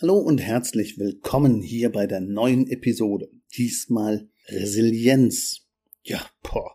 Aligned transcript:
Hallo 0.00 0.18
und 0.18 0.38
herzlich 0.38 0.98
willkommen 0.98 1.62
hier 1.62 1.92
bei 1.92 2.08
der 2.08 2.18
neuen 2.18 2.68
Episode. 2.68 3.30
Diesmal 3.56 4.28
Resilienz. 4.48 5.68
Ja, 6.02 6.20
boah, 6.42 6.72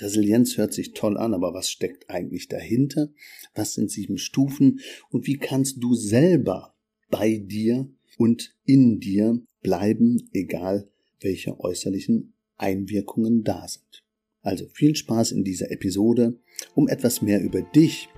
Resilienz 0.00 0.58
hört 0.58 0.74
sich 0.74 0.92
toll 0.92 1.16
an, 1.16 1.32
aber 1.32 1.54
was 1.54 1.70
steckt 1.70 2.10
eigentlich 2.10 2.46
dahinter? 2.46 3.08
Was 3.54 3.72
sind 3.72 3.90
sieben 3.90 4.18
Stufen? 4.18 4.80
Und 5.08 5.26
wie 5.26 5.38
kannst 5.38 5.82
du 5.82 5.94
selber 5.94 6.74
bei 7.08 7.38
dir 7.38 7.88
und 8.18 8.54
in 8.66 9.00
dir 9.00 9.40
bleiben, 9.62 10.28
egal 10.34 10.90
welche 11.20 11.58
äußerlichen 11.58 12.34
Einwirkungen 12.58 13.44
da 13.44 13.66
sind? 13.66 14.04
Also 14.42 14.66
viel 14.74 14.94
Spaß 14.94 15.32
in 15.32 15.42
dieser 15.42 15.70
Episode, 15.70 16.38
um 16.74 16.86
etwas 16.86 17.22
mehr 17.22 17.40
über 17.40 17.62
dich 17.62 18.10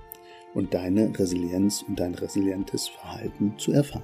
und 0.53 0.73
deine 0.73 1.17
Resilienz 1.17 1.85
und 1.87 2.01
dein 2.01 2.15
resilientes 2.15 2.89
Verhalten 2.89 3.57
zu 3.57 3.71
erfahren. 3.71 4.03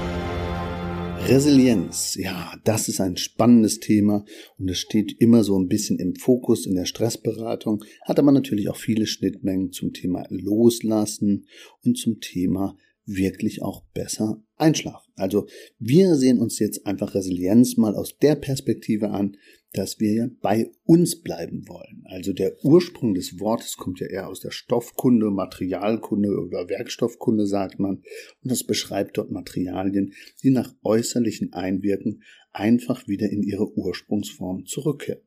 Resilienz, 1.27 2.15
ja, 2.15 2.53
das 2.63 2.89
ist 2.89 2.99
ein 2.99 3.15
spannendes 3.15 3.79
Thema 3.79 4.25
und 4.57 4.69
es 4.69 4.79
steht 4.79 5.15
immer 5.19 5.43
so 5.43 5.57
ein 5.57 5.67
bisschen 5.67 5.97
im 5.99 6.15
Fokus 6.15 6.65
in 6.65 6.75
der 6.75 6.85
Stressberatung, 6.85 7.83
hat 8.03 8.19
aber 8.19 8.31
natürlich 8.31 8.69
auch 8.69 8.75
viele 8.75 9.05
Schnittmengen 9.05 9.71
zum 9.71 9.93
Thema 9.93 10.25
Loslassen 10.29 11.45
und 11.83 11.97
zum 11.97 12.19
Thema 12.19 12.77
wirklich 13.05 13.61
auch 13.61 13.83
besser 13.93 14.43
einschlafen. 14.57 15.11
Also 15.15 15.47
wir 15.79 16.15
sehen 16.15 16.39
uns 16.39 16.59
jetzt 16.59 16.85
einfach 16.85 17.15
Resilienz 17.15 17.77
mal 17.77 17.95
aus 17.95 18.17
der 18.17 18.35
Perspektive 18.35 19.11
an, 19.11 19.37
dass 19.73 19.99
wir 19.99 20.31
bei 20.41 20.69
uns 20.83 21.21
bleiben 21.21 21.67
wollen. 21.67 22.03
Also 22.05 22.33
der 22.33 22.63
Ursprung 22.63 23.13
des 23.13 23.39
Wortes 23.39 23.77
kommt 23.77 23.99
ja 23.99 24.07
eher 24.07 24.27
aus 24.27 24.41
der 24.41 24.51
Stoffkunde, 24.51 25.31
Materialkunde 25.31 26.29
oder 26.29 26.67
Werkstoffkunde 26.67 27.47
sagt 27.47 27.79
man. 27.79 27.97
Und 27.97 28.51
das 28.51 28.63
beschreibt 28.63 29.17
dort 29.17 29.31
Materialien, 29.31 30.13
die 30.43 30.49
nach 30.49 30.73
äußerlichen 30.83 31.53
Einwirken 31.53 32.23
einfach 32.51 33.07
wieder 33.07 33.29
in 33.29 33.43
ihre 33.43 33.77
Ursprungsform 33.77 34.65
zurückkehren. 34.65 35.21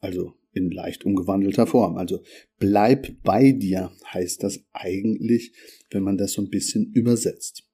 Also 0.00 0.34
in 0.52 0.70
leicht 0.70 1.04
umgewandelter 1.04 1.66
Form. 1.66 1.96
Also 1.96 2.22
bleib 2.58 3.22
bei 3.22 3.52
dir 3.52 3.92
heißt 4.12 4.42
das 4.42 4.64
eigentlich, 4.72 5.52
wenn 5.90 6.02
man 6.02 6.16
das 6.16 6.32
so 6.32 6.42
ein 6.42 6.50
bisschen 6.50 6.90
übersetzt. 6.92 7.67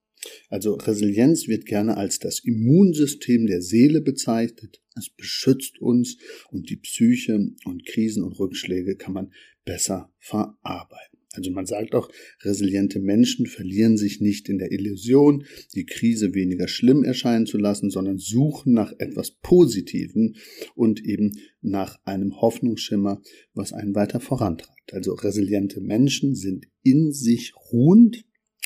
Also 0.48 0.74
Resilienz 0.74 1.48
wird 1.48 1.66
gerne 1.66 1.96
als 1.96 2.18
das 2.18 2.40
Immunsystem 2.40 3.46
der 3.46 3.62
Seele 3.62 4.00
bezeichnet. 4.00 4.80
Es 4.96 5.10
beschützt 5.10 5.80
uns 5.80 6.18
und 6.50 6.70
die 6.70 6.76
Psyche 6.76 7.50
und 7.64 7.86
Krisen 7.86 8.22
und 8.22 8.38
Rückschläge 8.38 8.96
kann 8.96 9.12
man 9.12 9.32
besser 9.64 10.12
verarbeiten. 10.18 11.14
Also 11.36 11.50
man 11.50 11.66
sagt 11.66 11.94
auch, 11.94 12.10
resiliente 12.42 13.00
Menschen 13.00 13.46
verlieren 13.46 13.96
sich 13.96 14.20
nicht 14.20 14.48
in 14.48 14.58
der 14.58 14.70
Illusion, 14.70 15.44
die 15.74 15.84
Krise 15.84 16.34
weniger 16.34 16.68
schlimm 16.68 17.02
erscheinen 17.02 17.46
zu 17.46 17.58
lassen, 17.58 17.90
sondern 17.90 18.18
suchen 18.18 18.72
nach 18.72 18.92
etwas 18.98 19.32
Positiven 19.32 20.36
und 20.74 21.04
eben 21.04 21.32
nach 21.60 21.98
einem 22.04 22.40
Hoffnungsschimmer, 22.40 23.20
was 23.52 23.72
einen 23.72 23.94
weiter 23.94 24.20
vorantreibt. 24.20 24.92
Also 24.92 25.14
resiliente 25.14 25.80
Menschen 25.80 26.34
sind 26.36 26.66
in 26.82 27.12
sich 27.12 27.52
ruhend 27.72 28.24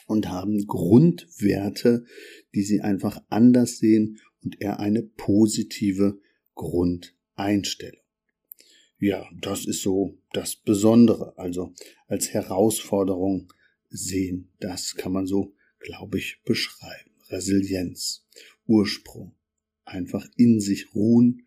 und 0.09 0.29
haben 0.29 0.67
Grundwerte, 0.67 2.05
die 2.55 2.63
sie 2.63 2.81
einfach 2.81 3.23
anders 3.29 3.79
sehen 3.79 4.19
und 4.43 4.61
eher 4.61 4.81
eine 4.81 5.03
positive 5.03 6.19
Grundeinstellung. 6.55 8.01
Ja, 8.99 9.29
das 9.41 9.67
ist 9.67 9.83
so 9.83 10.19
das 10.33 10.57
Besondere, 10.57 11.39
also 11.39 11.73
als 12.09 12.31
Herausforderung 12.31 13.53
sehen. 13.91 14.51
Das 14.59 14.97
kann 14.97 15.13
man 15.13 15.27
so, 15.27 15.55
glaube 15.79 16.19
ich, 16.19 16.41
beschreiben. 16.45 17.13
Resilienz, 17.29 18.27
Ursprung, 18.67 19.37
einfach 19.85 20.27
in 20.37 20.61
sich 20.61 20.95
ruhen 20.95 21.47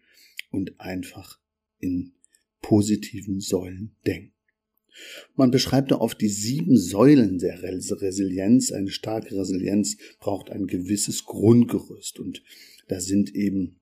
und 0.51 0.79
einfach 0.79 1.39
in 1.79 2.13
positiven 2.61 3.39
Säulen 3.39 3.97
denken. 4.05 4.33
Man 5.35 5.51
beschreibt 5.51 5.91
da 5.91 5.97
oft 5.97 6.21
die 6.21 6.29
sieben 6.29 6.77
Säulen 6.77 7.37
der 7.39 7.61
Resilienz. 7.61 8.71
Eine 8.71 8.91
starke 8.91 9.35
Resilienz 9.35 9.97
braucht 10.19 10.49
ein 10.49 10.67
gewisses 10.67 11.25
Grundgerüst. 11.25 12.19
Und 12.19 12.43
da 12.87 12.99
sind 12.99 13.33
eben 13.35 13.79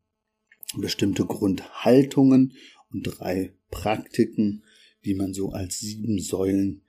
bestimmte 0.77 1.25
Grundhaltungen 1.25 2.53
und 2.91 3.03
drei 3.03 3.53
Praktiken, 3.71 4.63
die 5.05 5.15
man 5.15 5.33
so 5.33 5.51
als 5.51 5.79
sieben 5.79 6.19
Säulen 6.19 6.81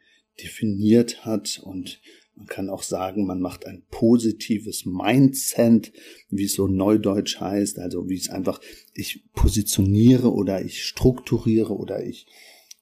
definiert 0.43 1.25
hat. 1.25 1.61
Und 1.63 2.01
man 2.35 2.47
kann 2.47 2.71
auch 2.71 2.83
sagen, 2.83 3.27
man 3.27 3.41
macht 3.41 3.67
ein 3.67 3.83
positives 3.91 4.87
Mindset, 4.87 5.93
wie 6.29 6.45
es 6.45 6.55
so 6.55 6.69
neudeutsch 6.69 7.41
heißt, 7.41 7.79
also 7.79 8.09
wie 8.09 8.17
es 8.17 8.31
einfach, 8.31 8.61
ich 8.95 9.25
positioniere 9.33 10.33
oder 10.33 10.65
ich 10.65 10.85
strukturiere 10.85 11.77
oder 11.77 12.05
ich 12.05 12.27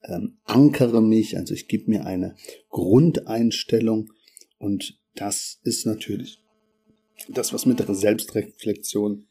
ähm, 0.04 0.38
ankere 0.44 1.02
mich, 1.02 1.36
also 1.36 1.54
ich 1.54 1.68
gebe 1.68 1.90
mir 1.90 2.06
eine 2.06 2.36
Grundeinstellung 2.70 4.12
und 4.58 5.00
das 5.14 5.60
ist 5.64 5.86
natürlich 5.86 6.40
das, 7.28 7.52
was 7.52 7.66
mit 7.66 7.80
der 7.80 7.92
Selbstreflexion, 7.92 9.26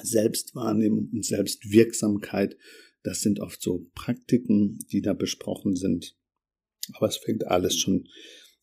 Selbstwahrnehmung 0.00 1.10
und 1.12 1.24
Selbstwirksamkeit, 1.24 2.56
das 3.02 3.20
sind 3.20 3.40
oft 3.40 3.60
so 3.60 3.86
Praktiken, 3.94 4.78
die 4.90 5.02
da 5.02 5.12
besprochen 5.12 5.76
sind. 5.76 6.16
Aber 6.94 7.08
es 7.08 7.16
fängt 7.16 7.46
alles 7.46 7.78
schon 7.78 8.08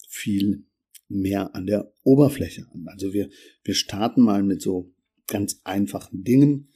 viel 0.08 0.66
mehr 1.08 1.56
an 1.56 1.66
der 1.66 1.94
Oberfläche 2.04 2.68
an. 2.74 2.88
Also 2.88 3.14
wir, 3.14 3.30
wir 3.64 3.76
starten 3.76 4.22
mal 4.22 4.44
mit 4.44 4.62
so 4.62 4.94
ganz 5.28 5.62
einfachen 5.64 6.24
Dingen. 6.24 6.70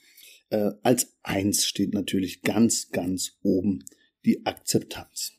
Äh, 0.49 0.71
als 0.83 1.17
eins 1.23 1.65
steht 1.65 1.93
natürlich 1.93 2.41
ganz, 2.41 2.89
ganz 2.89 3.37
oben 3.41 3.83
die 4.25 4.45
Akzeptanz. 4.45 5.33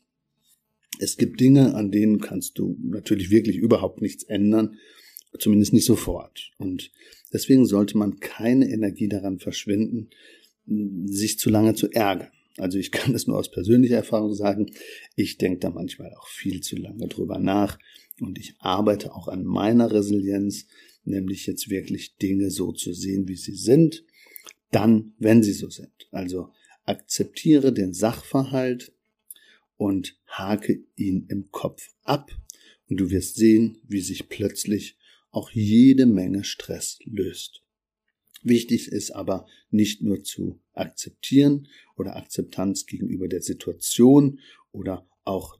Es 0.99 1.17
gibt 1.17 1.39
Dinge, 1.39 1.73
an 1.75 1.91
denen 1.91 2.19
kannst 2.19 2.57
du 2.57 2.77
natürlich 2.83 3.31
wirklich 3.31 3.57
überhaupt 3.57 4.01
nichts 4.01 4.23
ändern, 4.23 4.77
zumindest 5.39 5.73
nicht 5.73 5.85
sofort. 5.85 6.51
Und 6.57 6.91
deswegen 7.33 7.65
sollte 7.65 7.97
man 7.97 8.19
keine 8.19 8.69
Energie 8.69 9.07
daran 9.07 9.39
verschwinden, 9.39 10.09
sich 11.05 11.39
zu 11.39 11.49
lange 11.49 11.73
zu 11.75 11.89
ärgern. 11.91 12.31
Also 12.57 12.77
ich 12.77 12.91
kann 12.91 13.13
das 13.13 13.27
nur 13.27 13.37
aus 13.37 13.49
persönlicher 13.49 13.95
Erfahrung 13.95 14.33
sagen. 14.33 14.71
Ich 15.15 15.37
denke 15.37 15.59
da 15.59 15.69
manchmal 15.69 16.13
auch 16.13 16.27
viel 16.27 16.61
zu 16.61 16.75
lange 16.75 17.07
drüber 17.07 17.39
nach 17.39 17.79
und 18.19 18.37
ich 18.37 18.55
arbeite 18.59 19.15
auch 19.15 19.27
an 19.27 19.43
meiner 19.43 19.91
Resilienz, 19.91 20.67
nämlich 21.03 21.47
jetzt 21.47 21.69
wirklich 21.69 22.17
Dinge 22.17 22.51
so 22.51 22.71
zu 22.71 22.93
sehen, 22.93 23.27
wie 23.27 23.37
sie 23.37 23.55
sind, 23.55 24.03
dann, 24.69 25.13
wenn 25.17 25.41
sie 25.41 25.53
so 25.53 25.69
sind. 25.69 26.07
Also 26.11 26.49
akzeptiere 26.83 27.73
den 27.73 27.93
Sachverhalt 27.93 28.93
und 29.77 30.17
hake 30.27 30.83
ihn 30.95 31.25
im 31.29 31.51
Kopf 31.51 31.89
ab 32.03 32.31
und 32.87 32.97
du 32.97 33.09
wirst 33.09 33.35
sehen, 33.35 33.79
wie 33.87 34.01
sich 34.01 34.29
plötzlich 34.29 34.97
auch 35.31 35.49
jede 35.51 36.05
Menge 36.05 36.43
Stress 36.43 36.99
löst. 37.05 37.63
Wichtig 38.43 38.87
ist 38.87 39.11
aber 39.11 39.47
nicht 39.69 40.01
nur 40.01 40.23
zu 40.23 40.59
akzeptieren 40.73 41.67
oder 41.95 42.15
Akzeptanz 42.15 42.85
gegenüber 42.85 43.27
der 43.27 43.41
Situation 43.41 44.39
oder 44.71 45.07
auch 45.23 45.59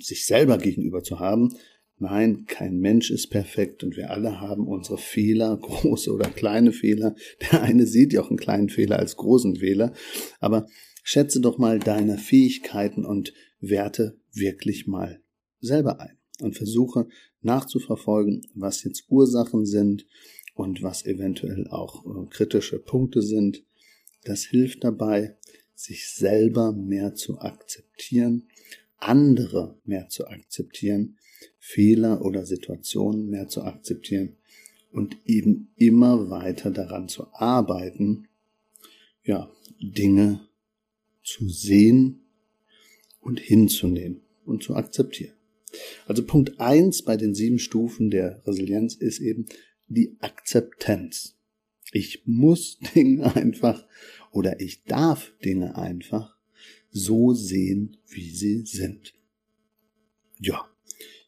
sich 0.00 0.26
selber 0.26 0.58
gegenüber 0.58 1.02
zu 1.02 1.18
haben, 1.18 1.56
Nein, 2.02 2.46
kein 2.46 2.78
Mensch 2.78 3.10
ist 3.10 3.28
perfekt 3.28 3.84
und 3.84 3.94
wir 3.94 4.10
alle 4.10 4.40
haben 4.40 4.66
unsere 4.66 4.96
Fehler, 4.96 5.54
große 5.60 6.10
oder 6.10 6.30
kleine 6.30 6.72
Fehler. 6.72 7.14
Der 7.42 7.62
eine 7.62 7.86
sieht 7.86 8.14
ja 8.14 8.22
auch 8.22 8.30
einen 8.30 8.38
kleinen 8.38 8.70
Fehler 8.70 8.98
als 8.98 9.16
großen 9.16 9.56
Fehler. 9.56 9.92
Aber 10.40 10.66
schätze 11.02 11.42
doch 11.42 11.58
mal 11.58 11.78
deine 11.78 12.16
Fähigkeiten 12.16 13.04
und 13.04 13.34
Werte 13.60 14.18
wirklich 14.32 14.86
mal 14.86 15.20
selber 15.60 16.00
ein 16.00 16.16
und 16.40 16.56
versuche 16.56 17.06
nachzuverfolgen, 17.42 18.46
was 18.54 18.82
jetzt 18.82 19.04
Ursachen 19.10 19.66
sind 19.66 20.06
und 20.54 20.82
was 20.82 21.04
eventuell 21.04 21.68
auch 21.68 22.06
äh, 22.06 22.26
kritische 22.30 22.78
Punkte 22.78 23.20
sind. 23.20 23.62
Das 24.24 24.44
hilft 24.44 24.84
dabei, 24.84 25.36
sich 25.74 26.08
selber 26.08 26.72
mehr 26.72 27.14
zu 27.14 27.40
akzeptieren, 27.40 28.48
andere 28.96 29.78
mehr 29.84 30.08
zu 30.08 30.26
akzeptieren 30.26 31.18
Fehler 31.60 32.24
oder 32.24 32.46
Situationen 32.46 33.28
mehr 33.28 33.46
zu 33.46 33.62
akzeptieren 33.62 34.36
und 34.90 35.16
eben 35.26 35.70
immer 35.76 36.30
weiter 36.30 36.70
daran 36.70 37.08
zu 37.08 37.26
arbeiten, 37.32 38.28
ja, 39.22 39.48
Dinge 39.80 40.48
zu 41.22 41.48
sehen 41.48 42.22
und 43.20 43.38
hinzunehmen 43.38 44.22
und 44.44 44.62
zu 44.62 44.74
akzeptieren. 44.74 45.34
Also 46.06 46.24
Punkt 46.24 46.58
eins 46.58 47.02
bei 47.02 47.16
den 47.16 47.34
sieben 47.34 47.58
Stufen 47.58 48.10
der 48.10 48.44
Resilienz 48.46 48.94
ist 48.94 49.20
eben 49.20 49.46
die 49.86 50.16
Akzeptanz. 50.20 51.36
Ich 51.92 52.22
muss 52.24 52.78
Dinge 52.94 53.36
einfach 53.36 53.86
oder 54.32 54.60
ich 54.60 54.84
darf 54.84 55.32
Dinge 55.44 55.76
einfach 55.76 56.36
so 56.90 57.34
sehen, 57.34 57.98
wie 58.08 58.30
sie 58.30 58.64
sind. 58.64 59.14
Ja, 60.40 60.69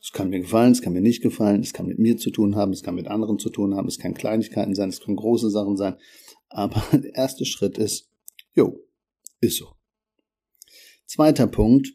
es 0.02 0.10
kann 0.10 0.31
mir 0.31 0.40
gefallen, 0.40 0.72
es 0.72 0.82
kann 0.82 0.93
mir 0.93 1.00
nicht 1.00 1.22
gefallen, 1.22 1.60
es 1.60 1.72
kann 1.72 1.87
mit 1.87 2.00
mir 2.00 2.16
zu 2.16 2.31
tun 2.31 2.56
haben, 2.56 2.72
es 2.72 2.82
kann 2.82 2.96
mit 2.96 3.06
anderen 3.06 3.38
zu 3.38 3.50
tun 3.50 3.76
haben, 3.76 3.87
es 3.87 3.99
kann 3.99 4.14
Kleinigkeiten 4.14 4.75
sein, 4.75 4.88
es 4.88 5.00
können 5.00 5.16
große 5.16 5.49
Sachen 5.49 5.76
sein. 5.76 5.94
Aber 6.49 6.82
der 6.93 7.14
erste 7.14 7.44
Schritt 7.46 7.78
ist, 7.78 8.10
jo, 8.54 8.84
ist 9.40 9.58
so. 9.58 9.69
Zweiter 11.06 11.46
Punkt, 11.46 11.94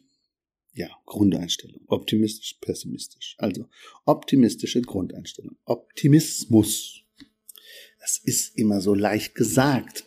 ja, 0.72 0.88
Grundeinstellung. 1.04 1.82
Optimistisch, 1.86 2.56
pessimistisch. 2.60 3.34
Also 3.38 3.66
optimistische 4.06 4.80
Grundeinstellung. 4.80 5.56
Optimismus. 5.64 7.02
Das 8.00 8.18
ist 8.22 8.56
immer 8.56 8.80
so 8.80 8.94
leicht 8.94 9.34
gesagt. 9.34 10.04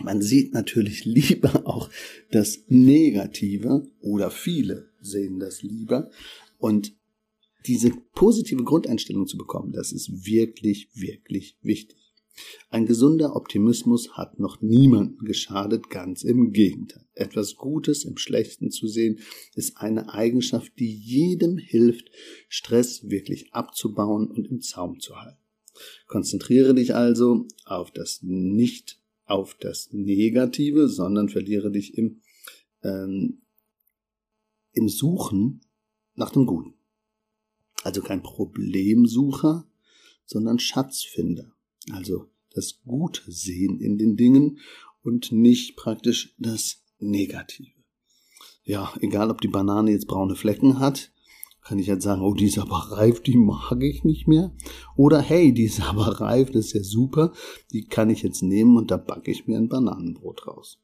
Man 0.00 0.22
sieht 0.22 0.54
natürlich 0.54 1.04
lieber 1.04 1.66
auch 1.66 1.90
das 2.30 2.60
Negative 2.68 3.86
oder 4.00 4.30
viele 4.30 4.90
sehen 5.00 5.38
das 5.38 5.62
lieber. 5.62 6.10
Und 6.58 6.96
diese 7.66 7.90
positive 8.14 8.64
Grundeinstellung 8.64 9.26
zu 9.26 9.36
bekommen, 9.36 9.72
das 9.72 9.92
ist 9.92 10.26
wirklich, 10.26 10.88
wirklich 10.94 11.56
wichtig. 11.62 11.98
Ein 12.68 12.86
gesunder 12.86 13.34
Optimismus 13.34 14.12
hat 14.12 14.38
noch 14.38 14.60
niemanden 14.60 15.24
geschadet, 15.24 15.88
ganz 15.88 16.22
im 16.22 16.52
Gegenteil. 16.52 17.06
Etwas 17.14 17.56
Gutes 17.56 18.04
im 18.04 18.18
Schlechten 18.18 18.70
zu 18.70 18.88
sehen, 18.88 19.20
ist 19.54 19.78
eine 19.78 20.12
Eigenschaft, 20.12 20.72
die 20.78 20.92
jedem 20.94 21.56
hilft, 21.56 22.10
Stress 22.48 23.08
wirklich 23.08 23.54
abzubauen 23.54 24.30
und 24.30 24.48
im 24.48 24.60
Zaum 24.60 25.00
zu 25.00 25.16
halten. 25.16 25.40
Konzentriere 26.06 26.74
dich 26.74 26.94
also 26.94 27.46
auf 27.64 27.90
das 27.90 28.20
nicht 28.22 29.00
auf 29.24 29.56
das 29.58 29.88
Negative, 29.92 30.88
sondern 30.88 31.28
verliere 31.28 31.70
dich 31.70 31.96
im, 31.96 32.20
ähm, 32.82 33.42
im 34.72 34.88
Suchen 34.88 35.62
nach 36.14 36.30
dem 36.30 36.46
Guten. 36.46 36.75
Also 37.86 38.02
kein 38.02 38.20
Problemsucher, 38.20 39.64
sondern 40.24 40.58
Schatzfinder. 40.58 41.52
Also 41.92 42.26
das 42.52 42.80
Gute 42.84 43.22
sehen 43.30 43.80
in 43.80 43.96
den 43.96 44.16
Dingen 44.16 44.58
und 45.04 45.30
nicht 45.30 45.76
praktisch 45.76 46.34
das 46.36 46.82
Negative. 46.98 47.70
Ja, 48.64 48.92
egal 49.00 49.30
ob 49.30 49.40
die 49.40 49.46
Banane 49.46 49.92
jetzt 49.92 50.08
braune 50.08 50.34
Flecken 50.34 50.80
hat, 50.80 51.12
kann 51.62 51.78
ich 51.78 51.86
jetzt 51.86 52.02
sagen, 52.02 52.22
oh, 52.22 52.34
die 52.34 52.46
ist 52.46 52.58
aber 52.58 52.90
reif, 52.90 53.20
die 53.20 53.36
mag 53.36 53.80
ich 53.80 54.02
nicht 54.02 54.26
mehr. 54.26 54.52
Oder 54.96 55.20
hey, 55.20 55.54
die 55.54 55.66
ist 55.66 55.80
aber 55.80 56.20
reif, 56.20 56.50
das 56.50 56.66
ist 56.66 56.72
ja 56.72 56.82
super, 56.82 57.34
die 57.72 57.84
kann 57.84 58.10
ich 58.10 58.22
jetzt 58.22 58.42
nehmen 58.42 58.76
und 58.76 58.90
da 58.90 58.96
backe 58.96 59.30
ich 59.30 59.46
mir 59.46 59.58
ein 59.58 59.68
Bananenbrot 59.68 60.48
raus. 60.48 60.80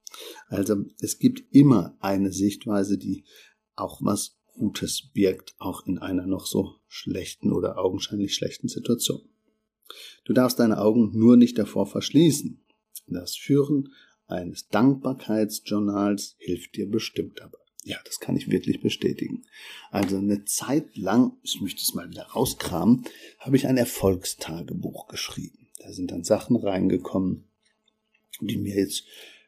Also 0.46 0.76
es 1.00 1.18
gibt 1.18 1.52
immer 1.52 1.96
eine 1.98 2.30
Sichtweise, 2.30 2.96
die 2.96 3.24
auch 3.74 4.00
was 4.02 4.38
Gutes 4.52 5.10
birgt, 5.12 5.54
auch 5.58 5.86
in 5.86 5.98
einer 5.98 6.26
noch 6.26 6.46
so 6.46 6.76
schlechten 6.88 7.52
oder 7.52 7.78
augenscheinlich 7.78 8.34
schlechten 8.34 8.68
Situation. 8.68 9.22
Du 10.24 10.32
darfst 10.32 10.58
deine 10.58 10.78
Augen 10.78 11.10
nur 11.18 11.36
nicht 11.36 11.58
davor 11.58 11.86
verschließen. 11.86 12.64
Das 13.06 13.36
Führen 13.36 13.92
eines 14.26 14.68
Dankbarkeitsjournals 14.68 16.36
hilft 16.38 16.76
dir 16.76 16.88
bestimmt 16.88 17.40
dabei. 17.40 17.58
Ja, 17.84 17.98
das 18.04 18.20
kann 18.20 18.36
ich 18.36 18.48
wirklich 18.48 18.80
bestätigen. 18.80 19.44
Also 19.90 20.16
eine 20.16 20.44
Zeit 20.44 20.96
lang, 20.96 21.32
ich 21.42 21.60
möchte 21.60 21.82
es 21.82 21.94
mal 21.94 22.08
wieder 22.08 22.22
rauskramen, 22.22 23.04
habe 23.40 23.56
ich 23.56 23.66
ein 23.66 23.76
Erfolgstagebuch 23.76 25.08
geschrieben. 25.08 25.68
Da 25.78 25.92
sind 25.92 26.12
dann 26.12 26.22
Sachen 26.22 26.56
reingekommen, 26.56 27.48
die 28.40 28.56
mir 28.56 28.76
jetzt 28.76 29.04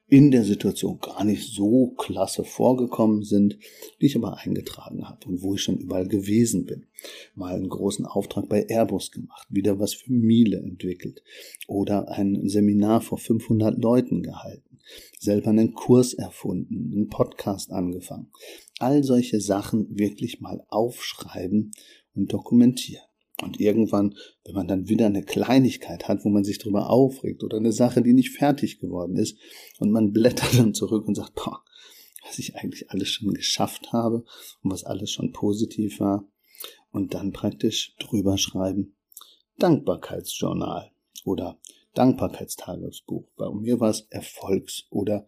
in 0.09 0.31
der 0.31 0.45
Situation 0.45 0.99
gar 1.01 1.25
nicht 1.25 1.55
so 1.55 1.95
klasse 1.97 2.45
vorgekommen 2.45 3.23
sind, 3.23 3.59
die 4.01 4.07
ich 4.07 4.17
aber 4.17 4.39
eingetragen 4.39 5.09
habe 5.09 5.27
und 5.27 5.43
wo 5.43 5.55
ich 5.55 5.63
schon 5.63 5.79
überall 5.79 6.07
gewesen 6.07 6.67
bin. 6.67 6.87
Mal 7.35 7.55
einen 7.55 7.69
großen 7.69 8.05
Auftrag 8.05 8.49
bei 8.49 8.67
Airbus 8.69 9.11
gemacht, 9.11 9.47
wieder 9.49 9.79
was 9.79 9.95
für 9.95 10.13
Miele 10.13 10.59
entwickelt 10.59 11.23
oder 11.67 12.09
ein 12.09 12.49
Seminar 12.49 13.01
vor 13.01 13.19
500 13.19 13.83
Leuten 13.83 14.23
gehalten, 14.23 14.79
selber 15.19 15.51
einen 15.51 15.73
Kurs 15.73 16.13
erfunden, 16.13 16.93
einen 16.93 17.09
Podcast 17.09 17.73
angefangen. 17.73 18.31
All 18.79 19.03
solche 19.05 19.41
Sachen 19.41 19.99
wirklich 19.99 20.41
mal 20.41 20.65
aufschreiben 20.69 21.73
und 22.15 22.33
dokumentieren. 22.33 23.05
Und 23.43 23.61
irgendwann, 23.61 24.15
wenn 24.45 24.55
man 24.55 24.69
dann 24.69 24.89
wieder 24.89 25.07
eine 25.07 25.25
Kleinigkeit 25.25 26.07
hat, 26.07 26.25
wo 26.25 26.29
man 26.29 26.45
sich 26.45 26.59
drüber 26.59 26.89
aufregt 26.91 27.43
oder 27.43 27.57
eine 27.57 27.73
Sache, 27.73 28.03
die 28.03 28.13
nicht 28.13 28.31
fertig 28.31 28.79
geworden 28.79 29.17
ist, 29.17 29.39
und 29.79 29.91
man 29.91 30.13
blättert 30.13 30.57
dann 30.59 30.75
zurück 30.75 31.07
und 31.07 31.17
sagt, 31.17 31.35
boah, 31.35 31.63
was 32.25 32.39
ich 32.39 32.55
eigentlich 32.57 32.91
alles 32.91 33.09
schon 33.09 33.35
geschafft 33.35 33.93
habe 33.93 34.25
und 34.63 34.71
was 34.71 34.85
alles 34.85 35.11
schon 35.11 35.33
positiv 35.33 36.01
war, 36.01 36.29
und 36.93 37.13
dann 37.15 37.33
praktisch 37.33 37.97
drüber 37.99 38.39
schreiben, 38.39 38.97
Dankbarkeitsjournal 39.59 40.93
oder 41.25 41.59
Dankbarkeitstagesbuch. 41.95 43.29
Bei 43.37 43.51
mir 43.51 43.81
war 43.81 43.91
es 43.91 44.07
Erfolgs- 44.11 44.87
oder 44.91 45.27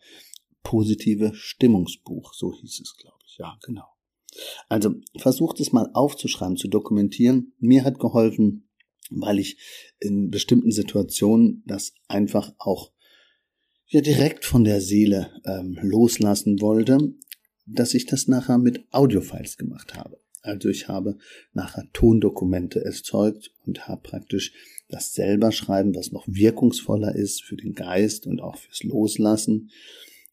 positive 0.63 1.35
Stimmungsbuch, 1.35 2.35
so 2.35 2.53
hieß 2.53 2.81
es, 2.81 2.97
glaube 2.97 3.19
ich. 3.27 3.37
Ja, 3.39 3.59
genau. 3.65 3.96
Also 4.69 4.95
versucht 5.19 5.61
es 5.61 5.73
mal 5.73 5.91
aufzuschreiben, 5.95 6.57
zu 6.57 6.69
dokumentieren. 6.69 7.53
Mir 7.59 7.85
hat 7.85 7.99
geholfen, 7.99 8.69
weil 9.11 9.39
ich 9.39 9.59
in 9.99 10.31
bestimmten 10.31 10.73
Situationen 10.73 11.63
das 11.67 11.95
einfach 12.09 12.53
auch 12.59 12.93
ja 13.89 14.01
direkt 14.01 14.45
von 14.45 14.65
der 14.65 14.81
Seele 14.81 15.31
ähm, 15.45 15.79
loslassen 15.81 16.61
wollte, 16.61 16.99
dass 17.67 17.95
ich 17.95 18.07
das 18.07 18.29
nachher 18.29 18.59
mit 18.59 18.85
Audiofiles 18.93 19.57
gemacht 19.57 19.95
habe. 19.95 20.21
Also 20.43 20.69
ich 20.69 20.89
habe 20.89 21.19
nachher 21.53 21.89
Tondokumente 21.93 22.85
erzeugt 22.85 23.53
und 23.65 23.89
habe 23.89 24.03
praktisch 24.03 24.53
das 24.89 25.13
selber 25.13 25.51
schreiben, 25.51 25.95
was 25.95 26.13
noch 26.13 26.25
wirkungsvoller 26.29 27.15
ist 27.15 27.43
für 27.43 27.57
den 27.57 27.75
Geist 27.75 28.27
und 28.27 28.41
auch 28.41 28.57
fürs 28.57 28.85
Loslassen, 28.85 29.71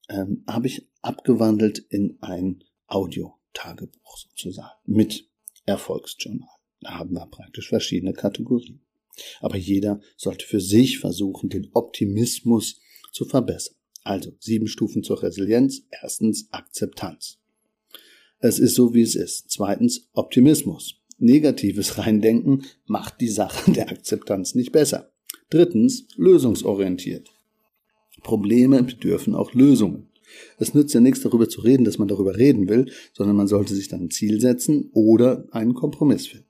ähm, 0.10 0.44
habe 0.48 0.68
ich 0.68 0.88
abgewandelt 1.02 1.80
in 1.80 2.18
ein 2.22 2.64
Audio. 2.88 3.34
Tagebuch 3.54 4.18
sozusagen 4.18 4.76
mit 4.86 5.28
Erfolgsjournal. 5.66 6.48
Da 6.82 7.00
haben 7.00 7.14
wir 7.14 7.26
praktisch 7.28 7.70
verschiedene 7.70 8.14
Kategorien. 8.14 8.82
Aber 9.40 9.58
jeder 9.58 10.02
sollte 10.18 10.46
für 10.46 10.60
sich 10.60 11.00
versuchen, 11.00 11.50
den 11.50 11.70
Optimismus 11.74 12.82
zu 13.12 13.26
verbessern. 13.26 13.76
Also 14.04 14.32
sieben 14.40 14.68
Stufen 14.68 15.04
zur 15.04 15.24
Resilienz. 15.24 15.84
Erstens 15.92 16.48
Akzeptanz. 16.52 17.40
Es 18.40 18.60
ist 18.60 18.76
so, 18.76 18.94
wie 18.94 19.02
es 19.02 19.16
ist. 19.16 19.50
Zweitens 19.50 20.10
Optimismus. 20.14 20.96
Negatives 21.18 21.98
Reindenken 21.98 22.66
macht 22.86 23.22
die 23.22 23.30
Sache 23.30 23.72
der 23.74 23.90
Akzeptanz 23.90 24.56
nicht 24.56 24.72
besser. 24.72 25.14
Drittens 25.50 26.08
lösungsorientiert. 26.18 27.30
Probleme 28.24 28.84
bedürfen 28.84 29.36
auch 29.36 29.54
Lösungen. 29.54 30.10
Es 30.58 30.74
nützt 30.74 30.94
ja 30.94 31.00
nichts 31.00 31.22
darüber 31.22 31.50
zu 31.50 31.62
reden, 31.62 31.84
dass 31.84 31.98
man 31.98 32.08
darüber 32.08 32.38
reden 32.38 32.70
will, 32.70 32.92
sondern 33.14 33.36
man 33.36 33.48
sollte 33.48 33.76
sich 33.76 33.88
dann 33.88 34.06
ein 34.06 34.12
Ziel 34.12 34.40
setzen 34.40 34.90
oder 34.94 35.46
einen 35.52 35.74
Kompromiss 35.74 36.28
finden. 36.28 36.48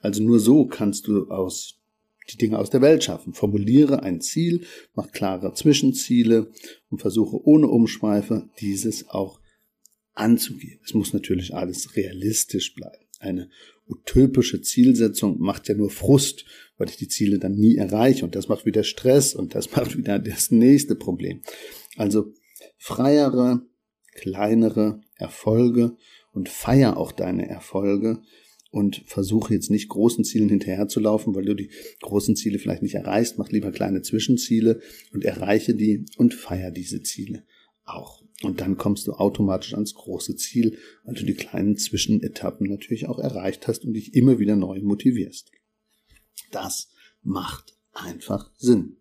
Also 0.00 0.22
nur 0.22 0.38
so 0.38 0.66
kannst 0.66 1.06
du 1.06 1.28
aus 1.28 1.78
die 2.30 2.36
Dinge 2.36 2.58
aus 2.58 2.70
der 2.70 2.82
Welt 2.82 3.04
schaffen. 3.04 3.34
Formuliere 3.34 4.02
ein 4.02 4.20
Ziel, 4.20 4.64
mach 4.94 5.10
klare 5.10 5.54
Zwischenziele 5.54 6.50
und 6.88 7.00
versuche 7.00 7.36
ohne 7.44 7.68
Umschweife 7.68 8.48
dieses 8.60 9.08
auch 9.08 9.40
anzugehen. 10.14 10.78
Es 10.84 10.94
muss 10.94 11.12
natürlich 11.12 11.54
alles 11.54 11.96
realistisch 11.96 12.74
bleiben. 12.74 13.04
Eine 13.18 13.50
utopische 13.88 14.60
Zielsetzung 14.60 15.38
macht 15.40 15.68
ja 15.68 15.74
nur 15.74 15.90
Frust, 15.90 16.44
weil 16.76 16.88
ich 16.88 16.96
die 16.96 17.08
Ziele 17.08 17.38
dann 17.38 17.52
nie 17.54 17.76
erreiche 17.76 18.24
und 18.24 18.34
das 18.34 18.48
macht 18.48 18.66
wieder 18.66 18.84
Stress 18.84 19.34
und 19.34 19.54
das 19.54 19.70
macht 19.76 19.96
wieder 19.96 20.18
das 20.18 20.50
nächste 20.50 20.94
Problem. 20.94 21.42
Also 21.96 22.32
freiere, 22.82 23.62
kleinere 24.12 25.02
Erfolge 25.14 25.96
und 26.32 26.48
feier 26.48 26.96
auch 26.96 27.12
deine 27.12 27.48
Erfolge 27.48 28.22
und 28.72 29.04
versuche 29.06 29.54
jetzt 29.54 29.70
nicht 29.70 29.88
großen 29.88 30.24
Zielen 30.24 30.48
hinterherzulaufen, 30.48 31.32
weil 31.32 31.44
du 31.44 31.54
die 31.54 31.70
großen 32.00 32.34
Ziele 32.34 32.58
vielleicht 32.58 32.82
nicht 32.82 32.96
erreichst. 32.96 33.38
Mach 33.38 33.50
lieber 33.50 33.70
kleine 33.70 34.02
Zwischenziele 34.02 34.80
und 35.12 35.24
erreiche 35.24 35.76
die 35.76 36.06
und 36.16 36.34
feier 36.34 36.72
diese 36.72 37.02
Ziele 37.02 37.44
auch. 37.84 38.24
Und 38.42 38.60
dann 38.60 38.76
kommst 38.76 39.06
du 39.06 39.12
automatisch 39.12 39.74
ans 39.74 39.94
große 39.94 40.34
Ziel, 40.34 40.76
weil 41.04 41.14
du 41.14 41.24
die 41.24 41.34
kleinen 41.34 41.76
Zwischenetappen 41.76 42.68
natürlich 42.68 43.06
auch 43.06 43.20
erreicht 43.20 43.68
hast 43.68 43.84
und 43.84 43.92
dich 43.92 44.14
immer 44.14 44.40
wieder 44.40 44.56
neu 44.56 44.80
motivierst. 44.82 45.52
Das 46.50 46.90
macht 47.22 47.78
einfach 47.92 48.50
Sinn. 48.58 48.96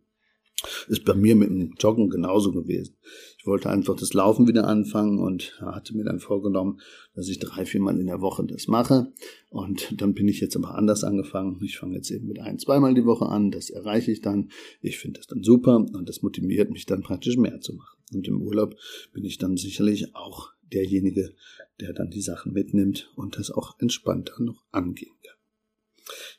Ist 0.88 1.06
bei 1.06 1.14
mir 1.14 1.36
mit 1.36 1.50
dem 1.50 1.74
Joggen 1.80 2.10
genauso 2.10 2.52
gewesen. 2.52 2.96
Ich 3.42 3.48
wollte 3.48 3.72
einfach 3.72 3.96
das 3.96 4.14
Laufen 4.14 4.48
wieder 4.48 4.68
anfangen 4.68 5.18
und 5.18 5.60
hatte 5.62 5.98
mir 5.98 6.04
dann 6.04 6.20
vorgenommen, 6.20 6.80
dass 7.16 7.28
ich 7.28 7.40
drei, 7.40 7.66
viermal 7.66 8.00
in 8.00 8.06
der 8.06 8.22
Woche 8.22 8.46
das 8.46 8.68
mache. 8.68 9.12
Und 9.50 10.00
dann 10.00 10.14
bin 10.14 10.28
ich 10.28 10.40
jetzt 10.42 10.56
aber 10.56 10.76
anders 10.76 11.04
angefangen. 11.04 11.60
Ich 11.64 11.80
fange 11.80 11.96
jetzt 11.96 12.12
eben 12.12 12.28
mit 12.28 12.40
ein, 12.40 12.60
zweimal 12.60 12.94
die 12.94 13.04
Woche 13.04 13.26
an. 13.26 13.50
Das 13.50 13.72
erreiche 13.72 14.12
ich 14.12 14.22
dann. 14.22 14.52
Ich 14.80 15.00
finde 15.00 15.20
das 15.20 15.26
dann 15.26 15.42
super 15.42 15.78
und 15.78 16.08
das 16.08 16.22
motiviert 16.22 16.70
mich 16.70 16.86
dann 16.86 17.02
praktisch 17.02 17.36
mehr 17.36 17.60
zu 17.62 17.74
machen. 17.74 17.98
Und 18.14 18.28
im 18.28 18.44
Urlaub 18.44 18.76
bin 19.12 19.26
ich 19.26 19.40
dann 19.40 19.58
sicherlich 19.58 20.16
auch 20.16 20.52
derjenige, 20.72 21.34
der 21.80 21.94
dann 21.94 22.12
die 22.12 22.22
Sachen 22.22 22.54
mitnimmt 22.54 23.12
und 23.16 23.40
das 23.40 23.50
auch 23.50 23.80
entspannter 23.80 24.36
noch 24.44 24.64
angehen 24.72 25.18
kann. 25.24 25.38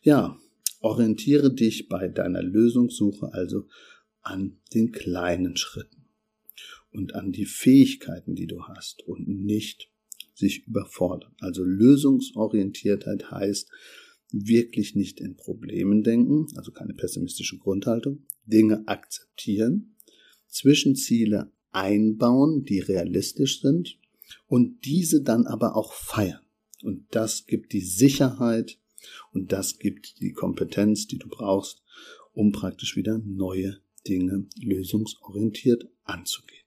Ja, 0.03 0.39
orientiere 0.79 1.53
dich 1.53 1.89
bei 1.89 2.07
deiner 2.07 2.45
Lösungssuche 2.45 3.33
also 3.33 3.67
an 4.21 4.61
den 4.73 4.93
kleinen 4.93 5.57
Schritten 5.57 6.02
und 6.93 7.15
an 7.15 7.33
die 7.33 7.47
Fähigkeiten, 7.47 8.35
die 8.35 8.47
du 8.47 8.63
hast 8.65 9.03
und 9.07 9.27
nicht 9.27 9.91
sich 10.35 10.67
überfordern. 10.67 11.35
Also 11.41 11.65
Lösungsorientiertheit 11.65 13.31
heißt 13.31 13.71
wirklich 14.33 14.95
nicht 14.95 15.21
in 15.21 15.37
Problemen 15.37 16.03
denken, 16.03 16.47
also 16.57 16.73
keine 16.73 16.95
pessimistische 16.95 17.59
Grundhaltung, 17.59 18.25
Dinge 18.47 18.87
akzeptieren, 18.87 19.97
Zwischenziele 20.49 21.53
einbauen, 21.71 22.65
die 22.65 22.81
realistisch 22.81 23.61
sind 23.61 23.99
und 24.47 24.85
diese 24.85 25.23
dann 25.23 25.47
aber 25.47 25.77
auch 25.77 25.93
feiern. 25.93 26.41
Und 26.83 27.07
das 27.11 27.47
gibt 27.47 27.73
die 27.73 27.81
Sicherheit 27.81 28.79
und 29.33 29.53
das 29.53 29.79
gibt 29.79 30.21
die 30.21 30.33
Kompetenz, 30.33 31.07
die 31.07 31.19
du 31.19 31.29
brauchst, 31.29 31.83
um 32.33 32.53
praktisch 32.53 32.97
wieder 32.97 33.19
neue 33.19 33.79
Dinge 34.07 34.47
lösungsorientiert 34.61 35.89
anzugehen. 36.05 36.62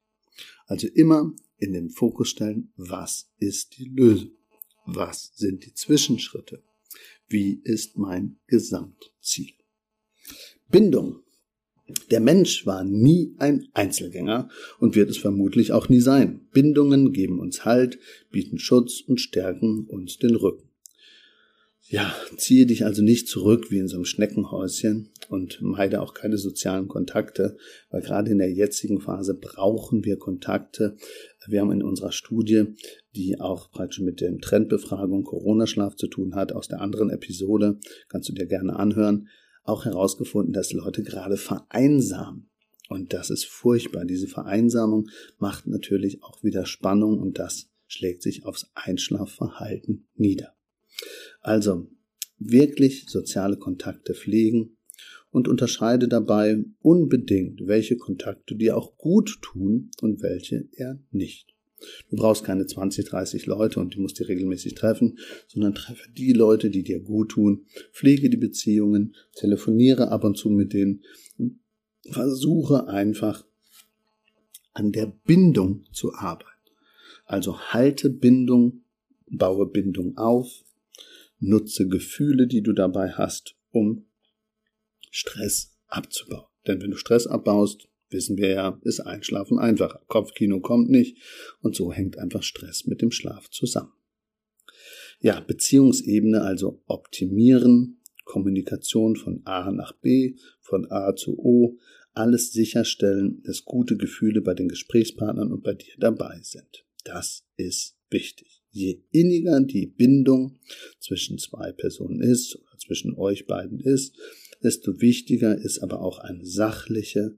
Also 0.66 0.88
immer 0.88 1.34
in 1.58 1.74
den 1.74 1.90
Fokus 1.90 2.30
stellen, 2.30 2.72
was 2.76 3.30
ist 3.40 3.78
die 3.78 3.86
Lösung? 3.86 4.32
Was 4.86 5.32
sind 5.36 5.66
die 5.66 5.74
Zwischenschritte? 5.74 6.62
Wie 7.28 7.62
ist 7.64 7.98
mein 7.98 8.38
Gesamtziel? 8.48 9.54
Bindung. 10.70 11.22
Der 12.10 12.20
Mensch 12.20 12.66
war 12.66 12.84
nie 12.84 13.36
ein 13.38 13.68
Einzelgänger 13.74 14.50
und 14.80 14.96
wird 14.96 15.10
es 15.10 15.18
vermutlich 15.18 15.72
auch 15.72 15.88
nie 15.88 16.00
sein. 16.00 16.48
Bindungen 16.52 17.14
geben 17.14 17.40
uns 17.40 17.64
Halt, 17.64 18.00
bieten 18.32 18.58
Schutz 18.58 19.02
und 19.02 19.22
stärken 19.22 19.86
uns 19.86 20.18
den 20.18 20.36
Rücken. 20.36 20.70
Ja, 21.88 22.16
ziehe 22.38 22.66
dich 22.66 22.84
also 22.84 23.04
nicht 23.04 23.28
zurück 23.28 23.70
wie 23.70 23.78
in 23.78 23.88
so 23.88 23.98
einem 23.98 24.06
Schneckenhäuschen 24.06 25.12
und 25.30 25.62
meide 25.62 26.02
auch 26.02 26.16
keine 26.16 26.40
sozialen 26.40 26.88
Kontakte, 26.88 27.58
weil 27.92 28.02
gerade 28.02 28.32
in 28.32 28.40
der 28.40 28.52
jetzigen 28.52 29.02
Phase 29.02 29.36
brauchen 29.36 30.04
wir 30.04 30.18
Kontakte. 30.18 30.98
Wir 31.46 31.62
haben 31.62 31.72
in 31.72 31.84
unserer 31.84 32.12
Studie, 32.12 32.76
die 33.16 33.40
auch 33.40 33.70
praktisch 33.70 34.00
mit 34.00 34.20
der 34.20 34.36
Trendbefragung 34.40 35.24
Corona-Schlaf 35.24 35.96
zu 35.96 36.08
tun 36.08 36.34
hat, 36.34 36.54
aus 36.54 36.68
der 36.68 36.82
anderen 36.82 37.12
Episode, 37.12 37.80
kannst 38.10 38.30
du 38.30 38.34
dir 38.34 38.48
gerne 38.48 38.78
anhören, 38.78 39.28
auch 39.64 39.86
herausgefunden, 39.86 40.54
dass 40.54 40.74
Leute 40.74 41.04
gerade 41.04 41.38
vereinsamen. 41.38 42.50
Und 42.90 43.14
das 43.14 43.30
ist 43.30 43.46
furchtbar. 43.46 44.06
Diese 44.06 44.28
Vereinsamung 44.28 45.08
macht 45.38 45.68
natürlich 45.68 46.24
auch 46.24 46.44
wieder 46.44 46.66
Spannung 46.66 47.20
und 47.20 47.38
das 47.38 47.68
schlägt 47.86 48.24
sich 48.24 48.44
aufs 48.44 48.72
Einschlafverhalten 48.74 50.08
nieder. 50.16 50.55
Also 51.42 51.88
wirklich 52.38 53.06
soziale 53.08 53.58
Kontakte 53.58 54.14
pflegen 54.14 54.78
und 55.32 55.48
unterscheide 55.48 56.08
dabei 56.08 56.64
unbedingt, 56.82 57.68
welche 57.68 57.98
Kontakte 57.98 58.56
dir 58.56 58.78
auch 58.78 58.98
gut 58.98 59.40
tun 59.42 59.92
und 60.02 60.22
welche 60.22 60.68
eher 60.74 61.00
nicht. 61.12 61.56
Du 62.10 62.16
brauchst 62.16 62.44
keine 62.44 62.66
20, 62.66 63.06
30 63.06 63.46
Leute 63.46 63.80
und 63.80 63.96
du 63.96 64.02
musst 64.02 64.20
die 64.20 64.24
regelmäßig 64.24 64.76
treffen, 64.76 65.20
sondern 65.48 65.76
treffe 65.76 66.10
die 66.12 66.34
Leute, 66.34 66.70
die 66.70 66.84
dir 66.84 67.00
gut 67.00 67.32
tun, 67.32 67.66
pflege 67.92 68.30
die 68.30 68.38
Beziehungen, 68.38 69.16
telefoniere 69.36 70.10
ab 70.10 70.24
und 70.24 70.38
zu 70.38 70.50
mit 70.50 70.74
denen 70.74 71.04
und 71.38 71.60
versuche 72.10 72.88
einfach 72.88 73.46
an 74.74 74.92
der 74.92 75.08
Bindung 75.26 75.86
zu 75.92 76.14
arbeiten. 76.14 76.50
Also 77.26 77.60
halte 77.60 78.10
Bindung, 78.10 78.84
baue 79.28 79.66
Bindung 79.66 80.18
auf, 80.18 80.64
Nutze 81.40 81.88
Gefühle, 81.88 82.48
die 82.48 82.62
du 82.62 82.74
dabei 82.74 83.12
hast, 83.12 83.56
um 83.72 84.06
Stress 85.12 85.78
abzubauen. 85.88 86.48
Denn 86.68 86.82
wenn 86.82 86.92
du 86.92 86.98
Stress 86.98 87.28
abbaust, 87.28 87.88
wissen 88.10 88.38
wir 88.38 88.50
ja, 88.50 88.80
ist 88.84 89.02
Einschlafen 89.02 89.60
einfacher. 89.60 90.02
Kopfkino 90.08 90.60
kommt 90.60 90.90
nicht 90.90 91.18
und 91.62 91.76
so 91.76 91.92
hängt 91.92 92.18
einfach 92.18 92.44
Stress 92.44 92.86
mit 92.86 93.02
dem 93.02 93.12
Schlaf 93.12 93.50
zusammen. 93.50 93.94
Ja, 95.20 95.40
Beziehungsebene 95.40 96.42
also 96.42 96.84
optimieren, 96.88 98.02
Kommunikation 98.26 99.16
von 99.16 99.42
A 99.46 99.72
nach 99.72 99.94
B, 99.94 100.36
von 100.60 100.90
A 100.92 101.16
zu 101.16 101.38
O, 101.38 101.78
alles 102.14 102.52
sicherstellen, 102.52 103.42
dass 103.44 103.66
gute 103.66 103.98
Gefühle 103.98 104.42
bei 104.42 104.54
den 104.54 104.68
Gesprächspartnern 104.68 105.52
und 105.52 105.64
bei 105.64 105.74
dir 105.74 105.94
dabei 105.98 106.40
sind. 106.42 106.86
Das 107.04 107.46
ist 107.58 107.98
wichtig. 108.10 108.65
Je 108.76 109.00
inniger 109.12 109.62
die 109.62 109.86
Bindung 109.86 110.60
zwischen 111.00 111.38
zwei 111.38 111.72
Personen 111.72 112.20
ist 112.20 112.58
oder 112.58 112.78
zwischen 112.78 113.14
euch 113.14 113.48
beiden 113.48 113.80
ist, 113.80 114.18
desto 114.62 115.00
wichtiger 115.00 115.58
ist 115.58 115.80
aber 115.80 116.02
auch 116.02 116.20
eine 116.20 116.46
sachliche 116.46 117.38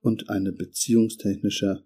und 0.00 0.30
eine 0.30 0.50
beziehungstechnische 0.50 1.84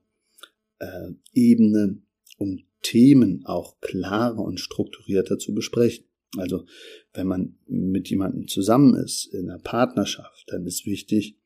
äh, 0.79 1.11
Ebene, 1.33 2.01
um 2.39 2.63
Themen 2.83 3.45
auch 3.45 3.81
klarer 3.81 4.39
und 4.39 4.61
strukturierter 4.61 5.37
zu 5.37 5.53
besprechen. 5.53 6.05
Also 6.37 6.65
wenn 7.13 7.27
man 7.27 7.59
mit 7.67 8.09
jemandem 8.09 8.47
zusammen 8.47 8.95
ist 8.95 9.27
in 9.35 9.51
einer 9.51 9.59
Partnerschaft, 9.59 10.45
dann 10.47 10.65
ist 10.65 10.87
wichtig, 10.87 11.37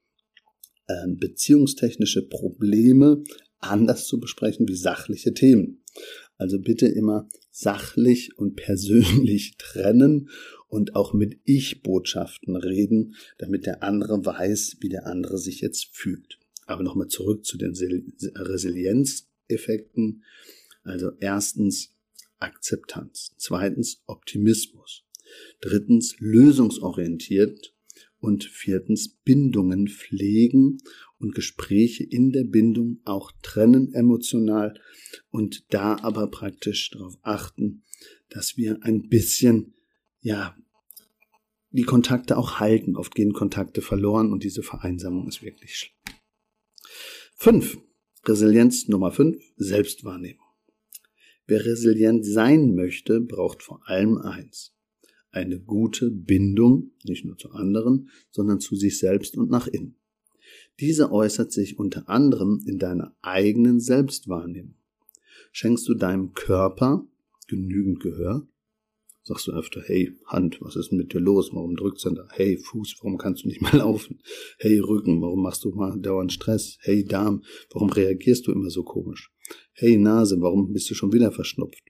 äh, 0.89 1.07
beziehungstechnische 1.09 2.29
Probleme 2.29 3.25
anders 3.61 4.07
zu 4.07 4.21
besprechen 4.21 4.69
wie 4.69 4.77
sachliche 4.77 5.33
Themen. 5.33 5.83
Also 6.37 6.61
bitte 6.61 6.87
immer 6.87 7.29
sachlich 7.51 8.39
und 8.39 8.55
persönlich 8.57 9.55
trennen 9.59 10.29
und 10.69 10.95
auch 10.95 11.15
mit 11.15 11.41
Ich-Botschaften 11.45 12.57
reden, 12.57 13.15
damit 13.39 13.67
der 13.67 13.83
andere 13.83 14.25
weiß, 14.25 14.77
wie 14.81 14.89
der 14.89 15.07
andere 15.07 15.39
sich 15.39 15.61
jetzt 15.61 15.89
fühlt. 15.93 16.39
Aber 16.67 16.83
nochmal 16.83 17.09
zurück 17.09 17.45
zu 17.45 17.57
den 17.57 17.75
Resilienzeffekten. 17.75 20.25
Also 20.83 21.13
erstens 21.21 21.95
Akzeptanz, 22.39 23.33
zweitens 23.39 24.03
Optimismus, 24.07 25.05
drittens 25.61 26.17
lösungsorientiert 26.19 27.73
und 28.21 28.45
viertens 28.45 29.17
Bindungen 29.25 29.89
pflegen 29.89 30.79
und 31.19 31.35
Gespräche 31.35 32.05
in 32.05 32.33
der 32.33 32.45
Bindung 32.45 33.01
auch 33.05 33.33
trennen 33.43 33.93
emotional 33.95 34.79
und 35.31 35.73
da 35.73 35.97
aber 36.03 36.31
praktisch 36.31 36.91
darauf 36.91 37.17
achten, 37.23 37.85
dass 38.29 38.57
wir 38.57 38.79
ein 38.83 39.09
bisschen, 39.09 39.75
ja, 40.21 40.57
die 41.71 41.85
Kontakte 41.85 42.37
auch 42.37 42.59
halten. 42.59 42.97
Oft 42.97 43.15
gehen 43.15 43.33
Kontakte 43.33 43.83
verloren 43.83 44.33
und 44.33 44.45
diese 44.45 44.63
Vereinsamung 44.63 45.29
ist 45.29 45.43
wirklich 45.43 45.77
schlimm. 45.77 46.17
Fünf. 47.35 47.79
Resilienz 48.25 48.89
Nummer 48.89 49.13
fünf. 49.13 49.43
Selbstwahrnehmung. 49.57 50.47
Wer 51.47 51.65
resilient 51.65 52.27
sein 52.27 52.75
möchte, 52.75 53.21
braucht 53.21 53.63
vor 53.63 53.89
allem 53.89 54.19
eins. 54.19 54.75
Eine 55.31 55.61
gute 55.61 56.11
Bindung, 56.11 56.93
nicht 57.05 57.25
nur 57.25 57.37
zu 57.37 57.51
anderen, 57.51 58.11
sondern 58.31 58.59
zu 58.59 58.75
sich 58.75 58.99
selbst 58.99 59.37
und 59.37 59.51
nach 59.51 59.67
innen. 59.67 59.97
Diese 60.79 61.11
äußert 61.11 61.53
sich 61.53 61.79
unter 61.79 62.09
anderem 62.09 62.63
in 62.67 62.79
deiner 62.79 63.17
eigenen 63.23 63.81
Selbstwahrnehmung. 63.81 64.75
Schenkst 65.51 65.89
du 65.89 65.95
deinem 65.95 66.35
Körper 66.35 67.07
genügend 67.49 68.01
Gehör? 68.01 68.47
Sagst 69.23 69.49
du 69.49 69.53
öfter, 69.53 69.83
hey, 69.87 70.13
Hand, 70.27 70.59
was 70.61 70.77
ist 70.77 70.91
denn 70.91 70.99
mit 70.99 71.13
dir 71.13 71.19
los? 71.19 71.51
Warum 71.53 71.75
drückst 71.75 72.05
du 72.05 72.11
da? 72.11 72.29
Hey, 72.31 72.59
Fuß, 72.59 72.97
warum 73.01 73.17
kannst 73.17 73.43
du 73.43 73.49
nicht 73.49 73.63
mal 73.63 73.73
laufen? 73.77 74.21
Hey, 74.59 74.79
Rücken, 74.79 75.21
warum 75.23 75.43
machst 75.43 75.65
du 75.65 75.71
mal 75.71 75.99
dauernd 75.99 76.33
Stress? 76.33 76.77
Hey, 76.83 77.05
Darm, 77.05 77.43
warum 77.73 77.89
reagierst 77.89 78.47
du 78.47 78.53
immer 78.53 78.71
so 78.71 78.85
komisch? 78.85 79.33
Hey, 79.73 79.97
Nase, 79.97 80.41
warum 80.41 80.73
bist 80.73 80.91
du 80.91 80.95
schon 80.95 81.13
wieder 81.13 81.33
verschnupft? 81.33 81.83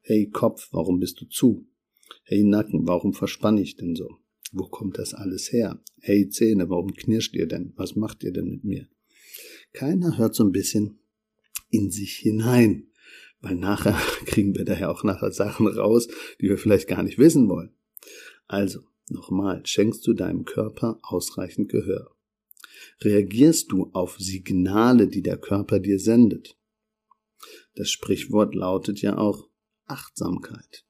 Hey, 0.00 0.30
Kopf, 0.30 0.68
warum 0.72 1.00
bist 1.00 1.20
du 1.20 1.26
zu? 1.26 1.66
Hey, 2.22 2.44
Nacken, 2.44 2.86
warum 2.86 3.12
verspann 3.12 3.58
ich 3.58 3.76
denn 3.76 3.94
so? 3.96 4.19
Wo 4.52 4.66
kommt 4.66 4.98
das 4.98 5.14
alles 5.14 5.52
her? 5.52 5.80
Hey 6.00 6.28
Zähne, 6.28 6.68
warum 6.68 6.92
knirscht 6.94 7.34
ihr 7.34 7.46
denn? 7.46 7.72
Was 7.76 7.94
macht 7.94 8.24
ihr 8.24 8.32
denn 8.32 8.48
mit 8.48 8.64
mir? 8.64 8.88
Keiner 9.72 10.18
hört 10.18 10.34
so 10.34 10.44
ein 10.44 10.52
bisschen 10.52 10.98
in 11.70 11.90
sich 11.90 12.16
hinein, 12.16 12.88
weil 13.40 13.54
nachher 13.54 13.92
kriegen 14.26 14.56
wir 14.56 14.64
daher 14.64 14.90
auch 14.90 15.04
nachher 15.04 15.30
Sachen 15.30 15.68
raus, 15.68 16.08
die 16.40 16.48
wir 16.48 16.58
vielleicht 16.58 16.88
gar 16.88 17.02
nicht 17.02 17.18
wissen 17.18 17.48
wollen. 17.48 17.72
Also, 18.48 18.80
nochmal, 19.08 19.64
schenkst 19.64 20.04
du 20.06 20.14
deinem 20.14 20.44
Körper 20.44 20.98
ausreichend 21.02 21.68
Gehör. 21.68 22.16
Reagierst 23.02 23.70
du 23.70 23.90
auf 23.92 24.18
Signale, 24.18 25.06
die 25.06 25.22
der 25.22 25.38
Körper 25.38 25.78
dir 25.78 26.00
sendet? 26.00 26.58
Das 27.76 27.90
Sprichwort 27.90 28.54
lautet 28.54 29.00
ja 29.00 29.16
auch 29.16 29.48
Achtsamkeit. 29.86 30.84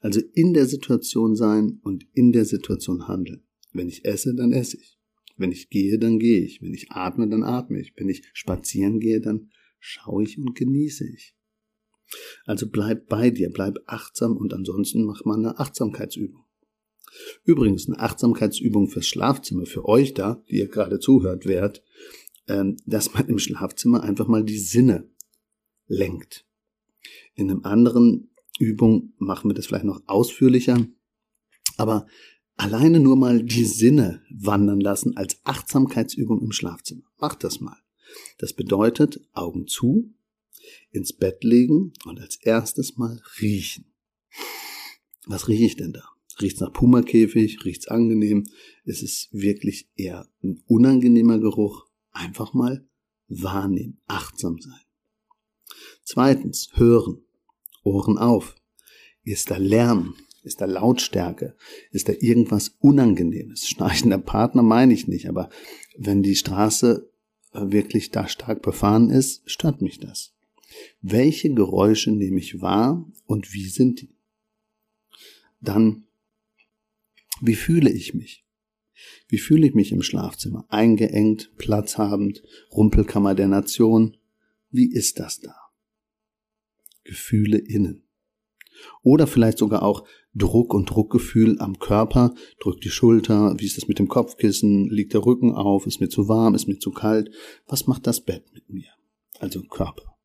Also 0.00 0.20
in 0.32 0.54
der 0.54 0.66
Situation 0.66 1.36
sein 1.36 1.80
und 1.82 2.06
in 2.12 2.32
der 2.32 2.44
Situation 2.44 3.08
handeln. 3.08 3.42
Wenn 3.72 3.88
ich 3.88 4.04
esse, 4.04 4.34
dann 4.34 4.52
esse 4.52 4.78
ich. 4.78 4.98
Wenn 5.36 5.52
ich 5.52 5.68
gehe, 5.68 5.98
dann 5.98 6.18
gehe 6.18 6.40
ich. 6.40 6.62
Wenn 6.62 6.72
ich 6.72 6.90
atme, 6.90 7.28
dann 7.28 7.42
atme 7.42 7.80
ich. 7.80 7.92
Wenn 7.96 8.08
ich 8.08 8.22
spazieren 8.32 9.00
gehe, 9.00 9.20
dann 9.20 9.50
schaue 9.78 10.24
ich 10.24 10.38
und 10.38 10.54
genieße 10.54 11.06
ich. 11.06 11.34
Also 12.44 12.68
bleib 12.68 13.08
bei 13.08 13.30
dir, 13.30 13.50
bleib 13.50 13.78
achtsam 13.86 14.36
und 14.36 14.54
ansonsten 14.54 15.04
mach 15.04 15.24
mal 15.24 15.38
eine 15.38 15.58
Achtsamkeitsübung. 15.58 16.44
Übrigens, 17.44 17.86
eine 17.86 17.98
Achtsamkeitsübung 17.98 18.88
fürs 18.88 19.06
Schlafzimmer, 19.06 19.66
für 19.66 19.84
euch 19.86 20.14
da, 20.14 20.42
die 20.48 20.58
ihr 20.58 20.68
gerade 20.68 20.98
zuhört, 20.98 21.46
wärt, 21.46 21.82
ähm, 22.48 22.76
dass 22.86 23.14
man 23.14 23.28
im 23.28 23.38
Schlafzimmer 23.38 24.02
einfach 24.02 24.28
mal 24.28 24.44
die 24.44 24.58
Sinne 24.58 25.08
lenkt. 25.86 26.46
In 27.34 27.50
einem 27.50 27.64
anderen 27.64 28.30
Übung 28.58 29.12
machen 29.18 29.50
wir 29.50 29.54
das 29.54 29.66
vielleicht 29.66 29.84
noch 29.84 30.02
ausführlicher, 30.06 30.86
aber 31.76 32.06
alleine 32.56 33.00
nur 33.00 33.16
mal 33.16 33.42
die 33.42 33.64
Sinne 33.64 34.22
wandern 34.30 34.80
lassen 34.80 35.16
als 35.16 35.40
Achtsamkeitsübung 35.44 36.40
im 36.42 36.52
Schlafzimmer. 36.52 37.04
Macht 37.18 37.44
das 37.44 37.60
mal. 37.60 37.76
Das 38.38 38.52
bedeutet 38.52 39.20
Augen 39.32 39.66
zu, 39.66 40.14
ins 40.90 41.12
Bett 41.12 41.44
legen 41.44 41.92
und 42.04 42.20
als 42.20 42.36
erstes 42.36 42.96
mal 42.96 43.20
riechen. 43.40 43.92
Was 45.26 45.48
rieche 45.48 45.64
ich 45.64 45.76
denn 45.76 45.92
da? 45.92 46.04
Riecht's 46.40 46.60
nach 46.60 46.72
Pumakäfig? 46.72 47.64
Riecht's 47.64 47.88
angenehm? 47.88 48.46
Ist 48.84 49.02
es 49.02 49.28
wirklich 49.32 49.88
eher 49.96 50.28
ein 50.42 50.62
unangenehmer 50.66 51.38
Geruch? 51.38 51.86
Einfach 52.12 52.54
mal 52.54 52.86
wahrnehmen, 53.28 54.00
achtsam 54.06 54.58
sein. 54.60 54.80
Zweitens, 56.04 56.70
hören. 56.74 57.25
Ohren 57.86 58.18
auf. 58.18 58.56
Ist 59.22 59.50
da 59.50 59.56
Lärm? 59.56 60.14
Ist 60.42 60.60
da 60.60 60.66
Lautstärke? 60.66 61.56
Ist 61.90 62.08
da 62.08 62.12
irgendwas 62.18 62.76
Unangenehmes? 62.80 63.68
Schnarchender 63.68 64.18
Partner 64.18 64.62
meine 64.62 64.92
ich 64.92 65.08
nicht, 65.08 65.28
aber 65.28 65.48
wenn 65.96 66.22
die 66.22 66.36
Straße 66.36 67.10
äh, 67.52 67.60
wirklich 67.70 68.10
da 68.10 68.28
stark 68.28 68.62
befahren 68.62 69.10
ist, 69.10 69.42
stört 69.50 69.82
mich 69.82 69.98
das. 69.98 70.34
Welche 71.00 71.52
Geräusche 71.54 72.10
nehme 72.10 72.38
ich 72.38 72.60
wahr 72.60 73.10
und 73.26 73.54
wie 73.54 73.66
sind 73.66 74.02
die? 74.02 74.14
Dann, 75.60 76.04
wie 77.40 77.54
fühle 77.54 77.90
ich 77.90 78.14
mich? 78.14 78.44
Wie 79.28 79.38
fühle 79.38 79.66
ich 79.66 79.74
mich 79.74 79.92
im 79.92 80.02
Schlafzimmer? 80.02 80.66
Eingeengt, 80.68 81.52
platzhabend, 81.56 82.42
Rumpelkammer 82.72 83.34
der 83.34 83.48
Nation? 83.48 84.16
Wie 84.70 84.92
ist 84.92 85.18
das 85.18 85.40
da? 85.40 85.65
Gefühle 87.06 87.58
innen. 87.58 88.02
Oder 89.02 89.26
vielleicht 89.26 89.58
sogar 89.58 89.82
auch 89.82 90.06
Druck 90.34 90.74
und 90.74 90.90
Druckgefühl 90.90 91.58
am 91.60 91.78
Körper. 91.78 92.34
Drückt 92.60 92.84
die 92.84 92.90
Schulter. 92.90 93.54
Wie 93.58 93.64
ist 93.64 93.78
das 93.78 93.88
mit 93.88 93.98
dem 93.98 94.08
Kopfkissen? 94.08 94.88
Liegt 94.90 95.14
der 95.14 95.24
Rücken 95.24 95.52
auf? 95.52 95.86
Ist 95.86 96.00
mir 96.00 96.08
zu 96.08 96.28
warm? 96.28 96.54
Ist 96.54 96.68
mir 96.68 96.78
zu 96.78 96.90
kalt? 96.90 97.30
Was 97.66 97.86
macht 97.86 98.06
das 98.06 98.22
Bett 98.22 98.44
mit 98.52 98.68
mir? 98.68 98.90
Also 99.38 99.62
Körper. 99.62 100.16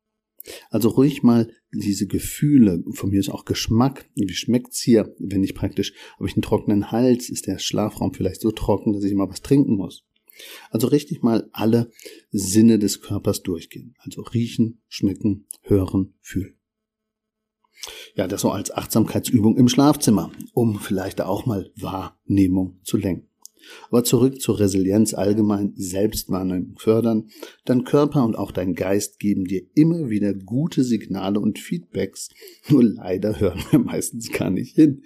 Also 0.70 0.88
ruhig 0.88 1.22
mal 1.22 1.52
diese 1.72 2.06
Gefühle, 2.06 2.82
von 2.94 3.10
mir 3.10 3.20
ist 3.20 3.30
auch 3.30 3.44
Geschmack, 3.44 4.10
wie 4.16 4.34
schmeckt's 4.34 4.80
hier, 4.80 5.14
wenn 5.20 5.44
ich 5.44 5.54
praktisch, 5.54 5.92
habe 6.16 6.26
ich 6.26 6.34
einen 6.34 6.42
trockenen 6.42 6.90
Hals, 6.90 7.30
ist 7.30 7.46
der 7.46 7.58
Schlafraum 7.58 8.12
vielleicht 8.12 8.40
so 8.40 8.50
trocken, 8.50 8.92
dass 8.92 9.04
ich 9.04 9.14
mal 9.14 9.28
was 9.28 9.42
trinken 9.42 9.76
muss. 9.76 10.04
Also 10.70 10.88
richtig 10.88 11.22
mal 11.22 11.48
alle 11.52 11.90
Sinne 12.30 12.78
des 12.78 13.00
Körpers 13.00 13.42
durchgehen. 13.42 13.94
Also 13.98 14.22
riechen, 14.22 14.82
schmecken, 14.88 15.46
hören, 15.62 16.14
fühlen. 16.20 16.58
Ja, 18.14 18.26
das 18.26 18.42
so 18.42 18.50
als 18.50 18.70
Achtsamkeitsübung 18.70 19.56
im 19.56 19.68
Schlafzimmer, 19.68 20.30
um 20.52 20.78
vielleicht 20.78 21.20
auch 21.22 21.46
mal 21.46 21.70
Wahrnehmung 21.76 22.78
zu 22.82 22.98
lenken. 22.98 23.28
Aber 23.90 24.04
zurück 24.04 24.40
zur 24.40 24.58
Resilienz 24.58 25.14
allgemein, 25.14 25.72
Selbstwahrnehmung 25.76 26.76
fördern. 26.78 27.28
Dein 27.64 27.84
Körper 27.84 28.24
und 28.24 28.36
auch 28.36 28.50
dein 28.50 28.74
Geist 28.74 29.18
geben 29.18 29.44
dir 29.44 29.62
immer 29.74 30.10
wieder 30.10 30.34
gute 30.34 30.84
Signale 30.84 31.40
und 31.40 31.58
Feedbacks. 31.58 32.28
Nur 32.68 32.82
leider 32.82 33.38
hören 33.40 33.62
wir 33.70 33.78
meistens 33.78 34.30
gar 34.30 34.50
nicht 34.50 34.74
hin. 34.74 35.02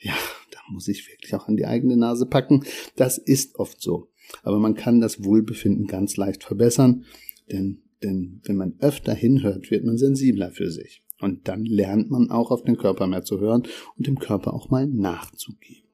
Ja, 0.00 0.14
da 0.50 0.58
muss 0.70 0.88
ich 0.88 1.08
wirklich 1.08 1.34
auch 1.34 1.48
an 1.48 1.56
die 1.56 1.66
eigene 1.66 1.96
Nase 1.96 2.26
packen. 2.26 2.64
Das 2.96 3.18
ist 3.18 3.56
oft 3.56 3.80
so. 3.80 4.10
Aber 4.42 4.58
man 4.58 4.74
kann 4.74 5.00
das 5.00 5.24
Wohlbefinden 5.24 5.86
ganz 5.86 6.16
leicht 6.16 6.44
verbessern, 6.44 7.04
denn, 7.50 7.82
denn 8.02 8.42
wenn 8.44 8.56
man 8.56 8.74
öfter 8.80 9.14
hinhört, 9.14 9.70
wird 9.70 9.84
man 9.84 9.96
sensibler 9.96 10.50
für 10.50 10.70
sich. 10.70 11.02
Und 11.20 11.48
dann 11.48 11.64
lernt 11.64 12.10
man 12.10 12.30
auch 12.30 12.50
auf 12.50 12.62
den 12.62 12.76
Körper 12.76 13.06
mehr 13.06 13.24
zu 13.24 13.40
hören 13.40 13.64
und 13.96 14.06
dem 14.06 14.18
Körper 14.18 14.54
auch 14.54 14.70
mal 14.70 14.86
nachzugeben. 14.86 15.88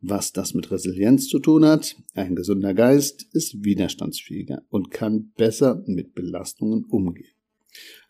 Was 0.00 0.32
das 0.32 0.52
mit 0.52 0.70
Resilienz 0.70 1.28
zu 1.28 1.38
tun 1.38 1.64
hat, 1.64 1.96
ein 2.12 2.36
gesunder 2.36 2.74
Geist 2.74 3.26
ist 3.32 3.64
widerstandsfähiger 3.64 4.62
und 4.68 4.90
kann 4.90 5.32
besser 5.36 5.82
mit 5.86 6.14
Belastungen 6.14 6.84
umgehen. 6.84 7.32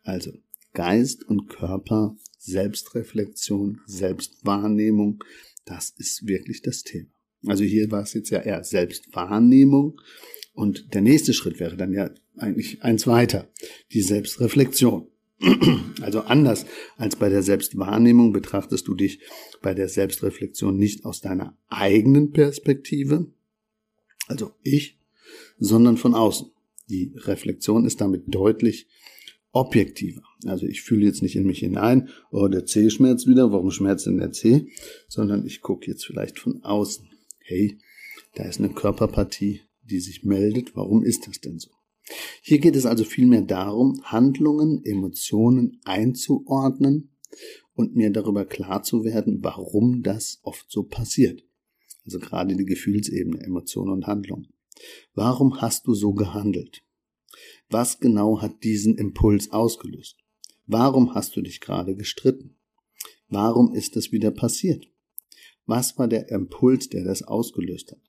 Also 0.02 0.32
Geist 0.72 1.22
und 1.22 1.48
Körper, 1.48 2.16
Selbstreflexion, 2.38 3.80
Selbstwahrnehmung, 3.86 5.22
das 5.64 5.90
ist 5.96 6.26
wirklich 6.26 6.62
das 6.62 6.82
Thema. 6.82 7.10
Also 7.46 7.62
hier 7.62 7.90
war 7.92 8.02
es 8.02 8.12
jetzt 8.14 8.30
ja 8.30 8.40
eher 8.40 8.64
Selbstwahrnehmung 8.64 10.00
und 10.52 10.94
der 10.94 11.00
nächste 11.00 11.32
Schritt 11.32 11.60
wäre 11.60 11.76
dann 11.76 11.92
ja 11.92 12.10
eigentlich 12.36 12.82
eins 12.82 13.06
weiter, 13.06 13.48
die 13.92 14.02
Selbstreflexion. 14.02 15.06
Also 16.00 16.20
anders 16.20 16.66
als 16.96 17.16
bei 17.16 17.28
der 17.28 17.42
Selbstwahrnehmung 17.42 18.32
betrachtest 18.32 18.86
du 18.86 18.94
dich 18.94 19.20
bei 19.62 19.74
der 19.74 19.88
Selbstreflexion 19.88 20.76
nicht 20.76 21.04
aus 21.04 21.20
deiner 21.20 21.56
eigenen 21.68 22.30
Perspektive, 22.32 23.32
also 24.26 24.52
ich, 24.62 24.98
sondern 25.58 25.96
von 25.96 26.14
außen. 26.14 26.50
Die 26.88 27.14
Reflexion 27.16 27.84
ist 27.84 28.00
damit 28.00 28.24
deutlich 28.26 28.86
objektiver. 29.52 30.22
Also 30.44 30.66
ich 30.66 30.82
fühle 30.82 31.06
jetzt 31.06 31.22
nicht 31.22 31.36
in 31.36 31.46
mich 31.46 31.60
hinein, 31.60 32.08
oh, 32.30 32.48
der 32.48 32.66
C 32.66 32.90
schmerzt 32.90 33.26
wieder, 33.26 33.52
warum 33.52 33.70
schmerzt 33.70 34.06
denn 34.06 34.18
der 34.18 34.32
C? 34.32 34.68
Sondern 35.08 35.46
ich 35.46 35.62
gucke 35.62 35.90
jetzt 35.90 36.04
vielleicht 36.04 36.38
von 36.38 36.62
außen. 36.62 37.08
Hey, 37.38 37.78
da 38.34 38.44
ist 38.44 38.58
eine 38.58 38.70
Körperpartie, 38.70 39.62
die 39.82 40.00
sich 40.00 40.24
meldet, 40.24 40.76
warum 40.76 41.04
ist 41.04 41.26
das 41.26 41.40
denn 41.40 41.58
so? 41.58 41.70
Hier 42.42 42.58
geht 42.58 42.76
es 42.76 42.86
also 42.86 43.04
vielmehr 43.04 43.42
darum, 43.42 44.00
Handlungen, 44.04 44.84
Emotionen 44.84 45.80
einzuordnen 45.84 47.10
und 47.74 47.96
mir 47.96 48.10
darüber 48.10 48.44
klar 48.44 48.82
zu 48.82 49.04
werden, 49.04 49.38
warum 49.42 50.02
das 50.02 50.40
oft 50.42 50.70
so 50.70 50.82
passiert. 50.82 51.44
Also 52.04 52.18
gerade 52.18 52.54
die 52.56 52.66
Gefühlsebene, 52.66 53.42
Emotionen 53.42 53.92
und 53.92 54.06
Handlungen. 54.06 54.48
Warum 55.14 55.60
hast 55.60 55.86
du 55.86 55.94
so 55.94 56.12
gehandelt? 56.12 56.82
Was 57.70 57.98
genau 57.98 58.42
hat 58.42 58.62
diesen 58.62 58.96
Impuls 58.96 59.50
ausgelöst? 59.50 60.18
Warum 60.66 61.14
hast 61.14 61.36
du 61.36 61.42
dich 61.42 61.60
gerade 61.60 61.96
gestritten? 61.96 62.56
Warum 63.28 63.74
ist 63.74 63.96
das 63.96 64.12
wieder 64.12 64.30
passiert? 64.30 64.86
Was 65.66 65.98
war 65.98 66.08
der 66.08 66.28
Impuls, 66.28 66.88
der 66.88 67.04
das 67.04 67.22
ausgelöst 67.22 67.92
hat? 67.92 68.03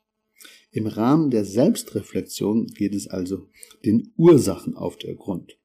Im 0.75 0.87
Rahmen 0.87 1.31
der 1.31 1.45
Selbstreflexion 1.45 2.67
geht 2.67 2.93
es 2.93 3.07
also 3.07 3.47
den 3.85 4.11
Ursachen 4.17 4.75
auf 4.75 4.97
der 4.97 5.15
Grund 5.15 5.57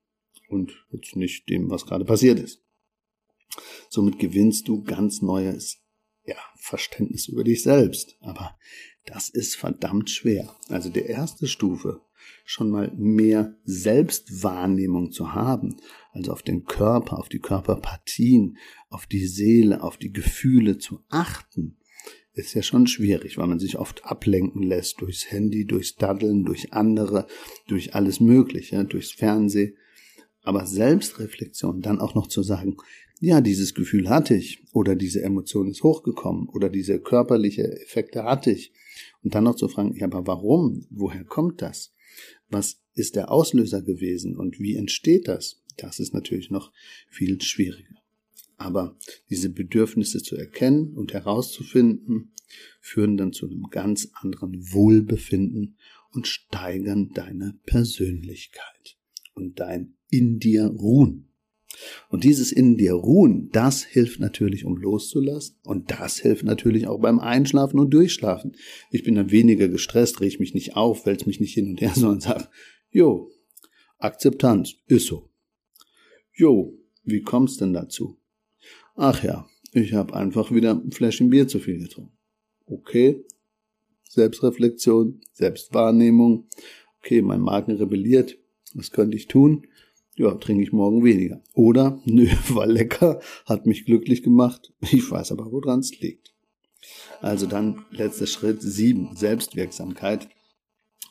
und 0.48 0.86
jetzt 0.92 1.16
nicht 1.16 1.48
dem, 1.48 1.68
was 1.68 1.84
gerade 1.84 2.04
passiert 2.04 2.38
ist. 2.38 2.62
Somit 3.88 4.20
gewinnst 4.20 4.68
du 4.68 4.84
ganz 4.84 5.20
neues 5.20 5.78
ja, 6.24 6.36
Verständnis 6.54 7.26
über 7.26 7.42
dich 7.42 7.64
selbst. 7.64 8.18
Aber 8.20 8.56
das 9.04 9.28
ist 9.30 9.56
verdammt 9.56 10.10
schwer. 10.10 10.54
Also 10.68 10.90
der 10.90 11.06
erste 11.06 11.48
Stufe, 11.48 12.02
schon 12.44 12.70
mal 12.70 12.92
mehr 12.96 13.56
Selbstwahrnehmung 13.64 15.10
zu 15.10 15.34
haben, 15.34 15.80
also 16.12 16.30
auf 16.30 16.42
den 16.42 16.66
Körper, 16.66 17.18
auf 17.18 17.28
die 17.28 17.40
Körperpartien, 17.40 18.58
auf 18.90 19.06
die 19.06 19.26
Seele, 19.26 19.82
auf 19.82 19.96
die 19.96 20.12
Gefühle 20.12 20.78
zu 20.78 21.02
achten, 21.08 21.79
ist 22.40 22.54
ja 22.54 22.62
schon 22.62 22.86
schwierig, 22.86 23.38
weil 23.38 23.46
man 23.46 23.58
sich 23.58 23.78
oft 23.78 24.04
ablenken 24.04 24.62
lässt 24.62 25.00
durchs 25.00 25.30
Handy, 25.30 25.66
durchs 25.66 25.96
Daddeln, 25.96 26.44
durch 26.44 26.72
andere, 26.72 27.26
durch 27.68 27.94
alles 27.94 28.20
Mögliche, 28.20 28.84
durchs 28.84 29.12
Fernsehen. 29.12 29.76
Aber 30.42 30.66
Selbstreflexion, 30.66 31.82
dann 31.82 32.00
auch 32.00 32.14
noch 32.14 32.26
zu 32.26 32.42
sagen, 32.42 32.76
ja, 33.20 33.42
dieses 33.42 33.74
Gefühl 33.74 34.08
hatte 34.08 34.34
ich 34.34 34.64
oder 34.72 34.96
diese 34.96 35.22
Emotion 35.22 35.68
ist 35.68 35.82
hochgekommen 35.82 36.48
oder 36.48 36.70
diese 36.70 36.98
körperliche 36.98 37.64
Effekte 37.82 38.24
hatte 38.24 38.50
ich. 38.50 38.72
Und 39.22 39.34
dann 39.34 39.44
noch 39.44 39.56
zu 39.56 39.68
fragen, 39.68 39.94
ja, 39.94 40.06
aber 40.06 40.26
warum? 40.26 40.86
Woher 40.90 41.24
kommt 41.24 41.60
das? 41.60 41.92
Was 42.48 42.80
ist 42.94 43.16
der 43.16 43.30
Auslöser 43.30 43.82
gewesen 43.82 44.36
und 44.36 44.58
wie 44.58 44.74
entsteht 44.74 45.28
das? 45.28 45.62
Das 45.76 46.00
ist 46.00 46.14
natürlich 46.14 46.50
noch 46.50 46.72
viel 47.08 47.40
schwieriger. 47.42 47.99
Aber 48.60 48.94
diese 49.30 49.48
Bedürfnisse 49.48 50.22
zu 50.22 50.36
erkennen 50.36 50.92
und 50.94 51.14
herauszufinden, 51.14 52.34
führen 52.78 53.16
dann 53.16 53.32
zu 53.32 53.46
einem 53.46 53.68
ganz 53.70 54.10
anderen 54.12 54.54
Wohlbefinden 54.70 55.78
und 56.10 56.26
steigern 56.26 57.08
deine 57.14 57.58
Persönlichkeit 57.64 58.98
und 59.32 59.60
dein 59.60 59.94
in 60.10 60.40
dir 60.40 60.66
ruhen. 60.66 61.30
Und 62.10 62.24
dieses 62.24 62.52
in 62.52 62.76
dir 62.76 62.92
ruhen, 62.92 63.48
das 63.50 63.82
hilft 63.82 64.20
natürlich, 64.20 64.66
um 64.66 64.76
loszulassen. 64.76 65.56
Und 65.64 65.90
das 65.90 66.18
hilft 66.18 66.44
natürlich 66.44 66.86
auch 66.86 67.00
beim 67.00 67.18
Einschlafen 67.18 67.80
und 67.80 67.94
Durchschlafen. 67.94 68.56
Ich 68.90 69.04
bin 69.04 69.14
dann 69.14 69.30
weniger 69.30 69.68
gestresst, 69.68 70.20
reg 70.20 70.38
mich 70.38 70.52
nicht 70.52 70.76
auf, 70.76 71.06
wälz 71.06 71.24
mich 71.24 71.40
nicht 71.40 71.54
hin 71.54 71.70
und 71.70 71.80
her, 71.80 71.92
sondern 71.94 72.20
sag, 72.20 72.50
jo, 72.90 73.30
Akzeptanz, 73.96 74.74
ist 74.86 75.06
so. 75.06 75.30
Jo, 76.34 76.78
wie 77.04 77.22
kommt's 77.22 77.56
denn 77.56 77.72
dazu? 77.72 78.19
Ach 79.02 79.24
ja, 79.24 79.48
ich 79.72 79.94
habe 79.94 80.12
einfach 80.12 80.52
wieder 80.52 80.72
ein 80.72 80.92
Fläschchen 80.92 81.30
Bier 81.30 81.48
zu 81.48 81.58
viel 81.58 81.78
getrunken. 81.78 82.12
Okay, 82.66 83.24
Selbstreflexion, 84.06 85.22
Selbstwahrnehmung. 85.32 86.50
Okay, 86.98 87.22
mein 87.22 87.40
Magen 87.40 87.76
rebelliert. 87.76 88.36
Was 88.74 88.90
könnte 88.90 89.16
ich 89.16 89.26
tun? 89.26 89.66
Ja, 90.16 90.34
trinke 90.34 90.62
ich 90.62 90.72
morgen 90.72 91.02
weniger. 91.02 91.42
Oder, 91.54 91.98
nö, 92.04 92.26
war 92.50 92.66
lecker, 92.66 93.22
hat 93.46 93.64
mich 93.64 93.86
glücklich 93.86 94.22
gemacht. 94.22 94.70
Ich 94.82 95.10
weiß 95.10 95.32
aber, 95.32 95.50
woran 95.50 95.80
es 95.80 95.98
liegt. 95.98 96.34
Also 97.22 97.46
dann 97.46 97.86
letzter 97.92 98.26
Schritt 98.26 98.60
sieben, 98.60 99.16
Selbstwirksamkeit. 99.16 100.28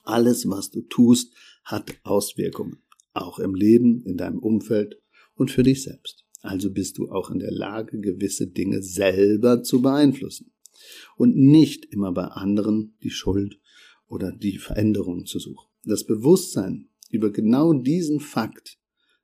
Alles, 0.04 0.48
was 0.48 0.70
du 0.70 0.82
tust, 0.82 1.34
hat 1.64 2.00
Auswirkungen. 2.04 2.84
Auch 3.14 3.40
im 3.40 3.56
Leben, 3.56 4.04
in 4.06 4.16
deinem 4.16 4.38
Umfeld 4.38 5.02
und 5.34 5.50
für 5.50 5.64
dich 5.64 5.82
selbst. 5.82 6.29
Also 6.42 6.72
bist 6.72 6.98
du 6.98 7.10
auch 7.10 7.30
in 7.30 7.40
der 7.40 7.52
Lage, 7.52 8.00
gewisse 8.00 8.48
Dinge 8.48 8.82
selber 8.82 9.62
zu 9.64 9.82
beeinflussen 9.82 10.52
und 11.18 11.36
nicht 11.36 11.86
immer 11.86 12.14
bei 12.14 12.26
anderen 12.26 12.96
die 13.04 13.10
Schuld 13.10 13.60
oder 14.08 14.32
die 14.32 14.58
Veränderung 14.58 15.26
zu 15.26 15.40
suchen. 15.40 15.68
Das 15.84 16.06
Bewusstsein 16.06 16.90
über 17.10 17.32
genau 17.32 17.74
diesen 17.74 18.20
Fakt 18.20 18.78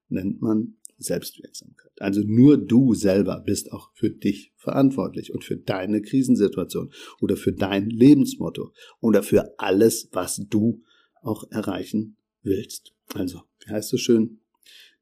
nennt 0.10 0.42
man 0.42 0.76
Selbstwirksamkeit. 0.98 1.92
Also 2.00 2.22
nur 2.26 2.58
du 2.58 2.94
selber 2.94 3.42
bist 3.46 3.72
auch 3.72 3.92
für 3.94 4.10
dich 4.10 4.54
verantwortlich 4.56 5.34
und 5.34 5.44
für 5.44 5.58
deine 5.58 6.02
Krisensituation 6.02 6.92
oder 7.20 7.36
für 7.36 7.52
dein 7.52 7.90
Lebensmotto 7.90 8.72
oder 9.02 9.24
für 9.24 9.60
alles, 9.60 10.10
was 10.12 10.42
du 10.50 10.84
auch 11.22 11.50
erreichen 11.52 12.18
willst. 12.42 12.94
Also, 13.14 13.42
wie 13.66 13.72
heißt 13.72 13.94
es 13.94 14.02
schön? 14.02 14.40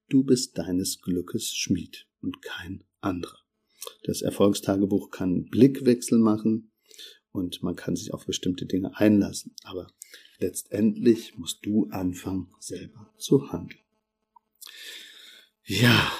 Du 0.09 0.23
bist 0.23 0.57
deines 0.57 1.01
Glückes 1.01 1.53
Schmied 1.55 2.07
und 2.21 2.41
kein 2.41 2.83
anderer. 3.01 3.39
Das 4.03 4.21
Erfolgstagebuch 4.21 5.09
kann 5.09 5.45
Blickwechsel 5.45 6.19
machen 6.19 6.71
und 7.31 7.63
man 7.63 7.75
kann 7.75 7.95
sich 7.95 8.13
auf 8.13 8.25
bestimmte 8.25 8.65
Dinge 8.65 8.97
einlassen. 8.97 9.55
Aber 9.63 9.87
letztendlich 10.39 11.37
musst 11.37 11.65
du 11.65 11.87
anfangen, 11.89 12.53
selber 12.59 13.13
zu 13.17 13.51
handeln. 13.51 13.79
Ja, 15.65 16.11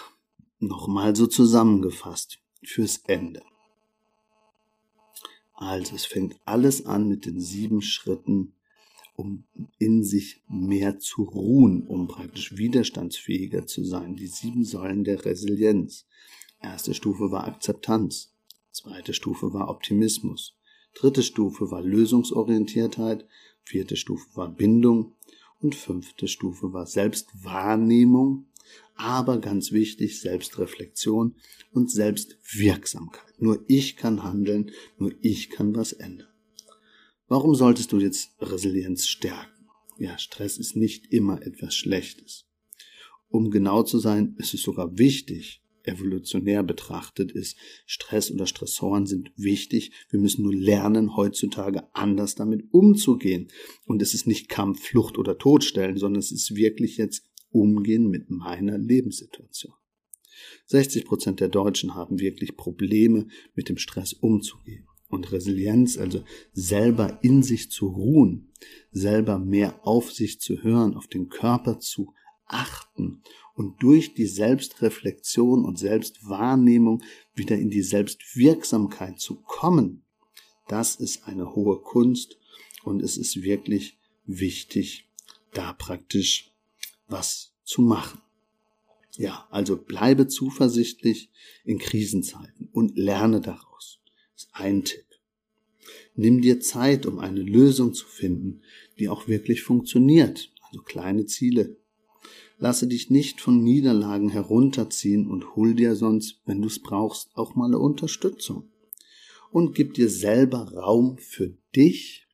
nochmal 0.60 1.16
so 1.16 1.28
zusammengefasst 1.28 2.40
fürs 2.64 2.98
Ende. 3.06 3.44
Also 5.54 5.96
es 5.96 6.06
fängt 6.06 6.36
alles 6.46 6.86
an 6.86 7.08
mit 7.08 7.26
den 7.26 7.40
sieben 7.40 7.82
Schritten, 7.82 8.56
um 9.16 9.44
in 9.78 10.04
sich 10.04 10.42
mehr 10.48 11.00
zu 11.00 11.24
ruhen, 11.24 11.86
um 11.88 12.08
praktisch 12.08 12.58
widerstandsfähiger 12.58 13.66
zu 13.66 13.84
sein. 13.84 14.16
Die 14.16 14.28
sieben 14.28 14.64
Säulen 14.64 15.04
der 15.04 15.24
Resilienz. 15.26 16.08
Erste 16.62 16.94
Stufe 16.94 17.32
war 17.32 17.46
Akzeptanz. 17.46 18.34
Zweite 18.72 19.14
Stufe 19.14 19.54
war 19.54 19.70
Optimismus. 19.70 20.56
Dritte 20.96 21.22
Stufe 21.22 21.70
war 21.70 21.82
Lösungsorientiertheit. 21.82 23.28
Vierte 23.62 23.98
Stufe 23.98 24.26
war 24.36 24.50
Bindung. 24.50 25.14
Und 25.60 25.76
fünfte 25.76 26.28
Stufe 26.28 26.74
war 26.74 26.86
Selbstwahrnehmung. 26.86 28.48
Aber 28.96 29.40
ganz 29.40 29.72
wichtig, 29.72 30.20
Selbstreflexion 30.20 31.36
und 31.72 31.92
Selbstwirksamkeit. 31.92 33.40
Nur 33.40 33.64
ich 33.68 33.96
kann 33.96 34.24
handeln, 34.24 34.72
nur 34.98 35.14
ich 35.22 35.50
kann 35.50 35.76
was 35.76 35.94
ändern. 35.94 36.33
Warum 37.28 37.56
solltest 37.56 37.92
du 37.92 38.00
jetzt 38.00 38.32
Resilienz 38.40 39.08
stärken? 39.08 39.70
Ja, 39.98 40.18
Stress 40.18 40.58
ist 40.58 40.76
nicht 40.76 41.12
immer 41.14 41.42
etwas 41.42 41.74
Schlechtes. 41.76 42.46
Um 43.30 43.50
genau 43.50 43.84
zu 43.84 44.00
sein, 44.00 44.36
ist 44.38 44.54
es 44.54 44.62
sogar 44.62 44.98
wichtig, 44.98 45.62
evolutionär 45.84 46.64
betrachtet 46.64 47.32
ist, 47.32 47.58
Stress 47.86 48.32
oder 48.32 48.46
Stressoren 48.46 49.06
sind 49.06 49.32
wichtig. 49.36 49.92
Wir 50.10 50.20
müssen 50.20 50.44
nur 50.44 50.54
lernen, 50.54 51.16
heutzutage 51.16 51.84
anders 51.94 52.36
damit 52.36 52.66
umzugehen. 52.72 53.50
Und 53.86 54.02
es 54.02 54.14
ist 54.14 54.28
nicht 54.28 54.50
Kampf, 54.50 54.82
Flucht 54.82 55.18
oder 55.18 55.38
Todstellen, 55.38 55.98
sondern 55.98 56.20
es 56.20 56.32
ist 56.32 56.56
wirklich 56.56 56.98
jetzt 56.98 57.24
Umgehen 57.50 58.10
mit 58.10 58.30
meiner 58.30 58.78
Lebenssituation. 58.78 59.74
60 60.68 61.06
Prozent 61.06 61.40
der 61.40 61.50
Deutschen 61.50 61.94
haben 61.94 62.20
wirklich 62.20 62.58
Probleme, 62.58 63.28
mit 63.54 63.70
dem 63.70 63.78
Stress 63.78 64.14
umzugehen 64.14 64.88
und 65.14 65.32
Resilienz, 65.32 65.98
also 65.98 66.24
selber 66.54 67.20
in 67.22 67.44
sich 67.44 67.72
zu 67.72 67.88
ruhen, 67.88 68.52
selber 68.92 69.40
mehr 69.40 69.86
auf 69.88 70.12
sich 70.12 70.40
zu 70.40 70.64
hören, 70.64 70.96
auf 70.96 71.08
den 71.08 71.30
Körper 71.30 71.80
zu 71.80 72.14
achten 72.46 73.22
und 73.56 73.82
durch 73.82 74.14
die 74.14 74.26
Selbstreflexion 74.26 75.66
und 75.66 75.78
Selbstwahrnehmung 75.78 77.04
wieder 77.36 77.58
in 77.58 77.70
die 77.70 77.84
Selbstwirksamkeit 77.84 79.20
zu 79.20 79.36
kommen, 79.36 80.04
das 80.68 80.96
ist 80.96 81.28
eine 81.28 81.56
hohe 81.56 81.80
Kunst 81.82 82.38
und 82.84 83.02
es 83.02 83.18
ist 83.18 83.42
wirklich 83.42 83.98
wichtig, 84.26 85.10
da 85.54 85.74
praktisch 85.74 86.52
was 87.08 87.54
zu 87.64 87.82
machen. 87.82 88.20
Ja, 89.16 89.48
also 89.52 89.78
bleibe 89.78 90.28
zuversichtlich 90.28 91.30
in 91.64 91.78
Krisenzeiten 91.78 92.70
und 92.72 92.98
lerne 92.98 93.42
daraus. 93.42 94.03
Ein 94.52 94.84
Tipp. 94.84 95.06
Nimm 96.16 96.42
dir 96.42 96.60
Zeit, 96.60 97.06
um 97.06 97.20
eine 97.20 97.42
Lösung 97.42 97.94
zu 97.94 98.06
finden, 98.06 98.62
die 99.00 99.10
auch 99.10 99.28
wirklich 99.28 99.64
funktioniert. 99.64 100.52
Also 100.62 100.82
kleine 100.82 101.26
Ziele. 101.26 101.78
Lasse 102.58 102.88
dich 102.88 103.10
nicht 103.10 103.42
von 103.42 103.64
Niederlagen 103.64 104.30
herunterziehen 104.30 105.28
und 105.28 105.56
hol 105.56 105.74
dir 105.74 105.96
sonst, 105.96 106.42
wenn 106.46 106.62
du 106.62 106.68
es 106.68 106.80
brauchst, 106.80 107.36
auch 107.36 107.56
mal 107.56 107.66
eine 107.66 107.80
Unterstützung. 107.80 108.72
Und 109.52 109.76
gib 109.76 109.96
dir 109.96 110.10
selber 110.10 110.72
Raum 110.74 111.18
für 111.18 111.56
dich 111.76 112.28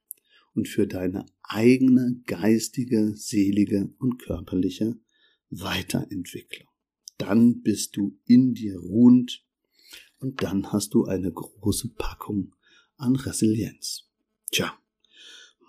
und 0.53 0.67
für 0.67 0.87
deine 0.87 1.25
eigene 1.41 2.21
geistige, 2.25 3.13
seelige 3.15 3.93
und 3.97 4.19
körperliche 4.19 4.97
Weiterentwicklung. 5.49 6.67
Dann 7.17 7.61
bist 7.61 7.97
du 7.97 8.17
in 8.25 8.53
dir 8.53 8.77
ruhend 8.77 9.45
und 10.19 10.43
dann 10.43 10.71
hast 10.71 10.93
du 10.93 11.05
eine 11.05 11.31
große 11.31 11.89
Packung 11.97 12.53
an 12.97 13.15
Resilienz. 13.15 14.09
Tja, 14.51 14.73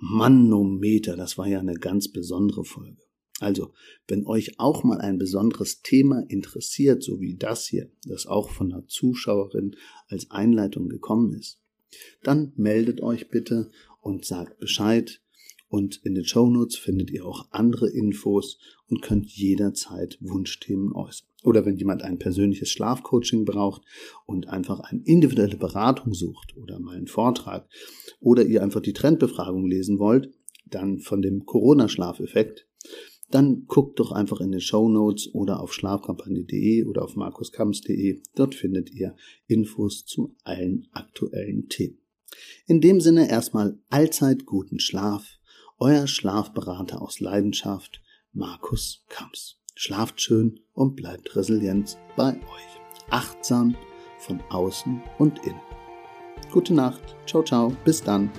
Manometer, 0.01 1.17
das 1.17 1.39
war 1.39 1.47
ja 1.47 1.61
eine 1.61 1.75
ganz 1.75 2.09
besondere 2.09 2.65
Folge. 2.65 3.03
Also, 3.39 3.73
wenn 4.07 4.27
euch 4.27 4.59
auch 4.59 4.85
mal 4.85 5.01
ein 5.01 5.19
besonderes 5.19 5.81
Thema 5.81 6.25
interessiert, 6.29 7.03
so 7.03 7.21
wie 7.21 7.37
das 7.37 7.67
hier, 7.67 7.91
das 8.05 8.27
auch 8.27 8.51
von 8.51 8.73
einer 8.73 8.87
Zuschauerin 8.87 9.77
als 10.09 10.31
Einleitung 10.31 10.89
gekommen 10.89 11.33
ist, 11.33 11.59
dann 12.23 12.53
meldet 12.57 13.01
euch 13.01 13.31
bitte 13.31 13.71
und 14.01 14.25
sagt 14.25 14.59
Bescheid. 14.59 15.23
Und 15.71 16.01
in 16.05 16.17
den 16.17 16.25
Show 16.25 16.51
Notes 16.51 16.77
findet 16.77 17.11
ihr 17.11 17.25
auch 17.25 17.47
andere 17.51 17.89
Infos 17.89 18.59
und 18.89 19.03
könnt 19.03 19.31
jederzeit 19.31 20.19
Wunschthemen 20.21 20.93
äußern. 20.93 21.29
Oder 21.45 21.65
wenn 21.65 21.77
jemand 21.77 22.03
ein 22.03 22.19
persönliches 22.19 22.71
Schlafcoaching 22.71 23.45
braucht 23.45 23.83
und 24.27 24.49
einfach 24.49 24.81
eine 24.81 25.01
individuelle 25.05 25.57
Beratung 25.57 26.13
sucht 26.13 26.57
oder 26.57 26.81
mal 26.81 26.97
einen 26.97 27.07
Vortrag 27.07 27.69
oder 28.21 28.45
ihr 28.45 28.63
einfach 28.63 28.81
die 28.81 28.93
Trendbefragung 28.93 29.65
lesen 29.65 30.01
wollt, 30.01 30.35
dann 30.69 30.99
von 30.99 31.23
dem 31.23 31.47
Corona-Schlafeffekt, 31.47 32.67
dann 33.31 33.67
guckt 33.67 34.01
doch 34.01 34.11
einfach 34.11 34.41
in 34.41 34.51
den 34.51 34.61
Show 34.61 34.89
Notes 34.89 35.33
oder 35.33 35.61
auf 35.61 35.73
schlafkampagne.de 35.73 36.85
oder 36.85 37.05
auf 37.05 37.15
markuskamps.de. 37.15 38.21
Dort 38.35 38.57
findet 38.57 38.93
ihr 38.93 39.15
Infos 39.47 40.05
zu 40.05 40.35
allen 40.43 40.89
aktuellen 40.93 41.69
Themen. 41.69 41.99
In 42.67 42.81
dem 42.81 43.01
Sinne 43.01 43.31
erstmal 43.31 43.79
allzeit 43.89 44.47
guten 44.47 44.81
Schlaf. 44.81 45.40
Euer 45.83 46.07
Schlafberater 46.07 47.01
aus 47.01 47.21
Leidenschaft, 47.21 48.03
Markus 48.35 49.03
Kamps. 49.09 49.57
Schlaft 49.75 50.21
schön 50.21 50.61
und 50.75 50.95
bleibt 50.95 51.35
resilient 51.37 51.97
bei 52.17 52.35
euch. 52.35 53.09
Achtsam 53.09 53.75
von 54.19 54.43
außen 54.51 55.01
und 55.17 55.39
innen. 55.47 55.63
Gute 56.53 56.75
Nacht. 56.75 57.17
Ciao, 57.27 57.43
ciao. 57.43 57.75
Bis 57.87 58.03
dann. 58.03 58.31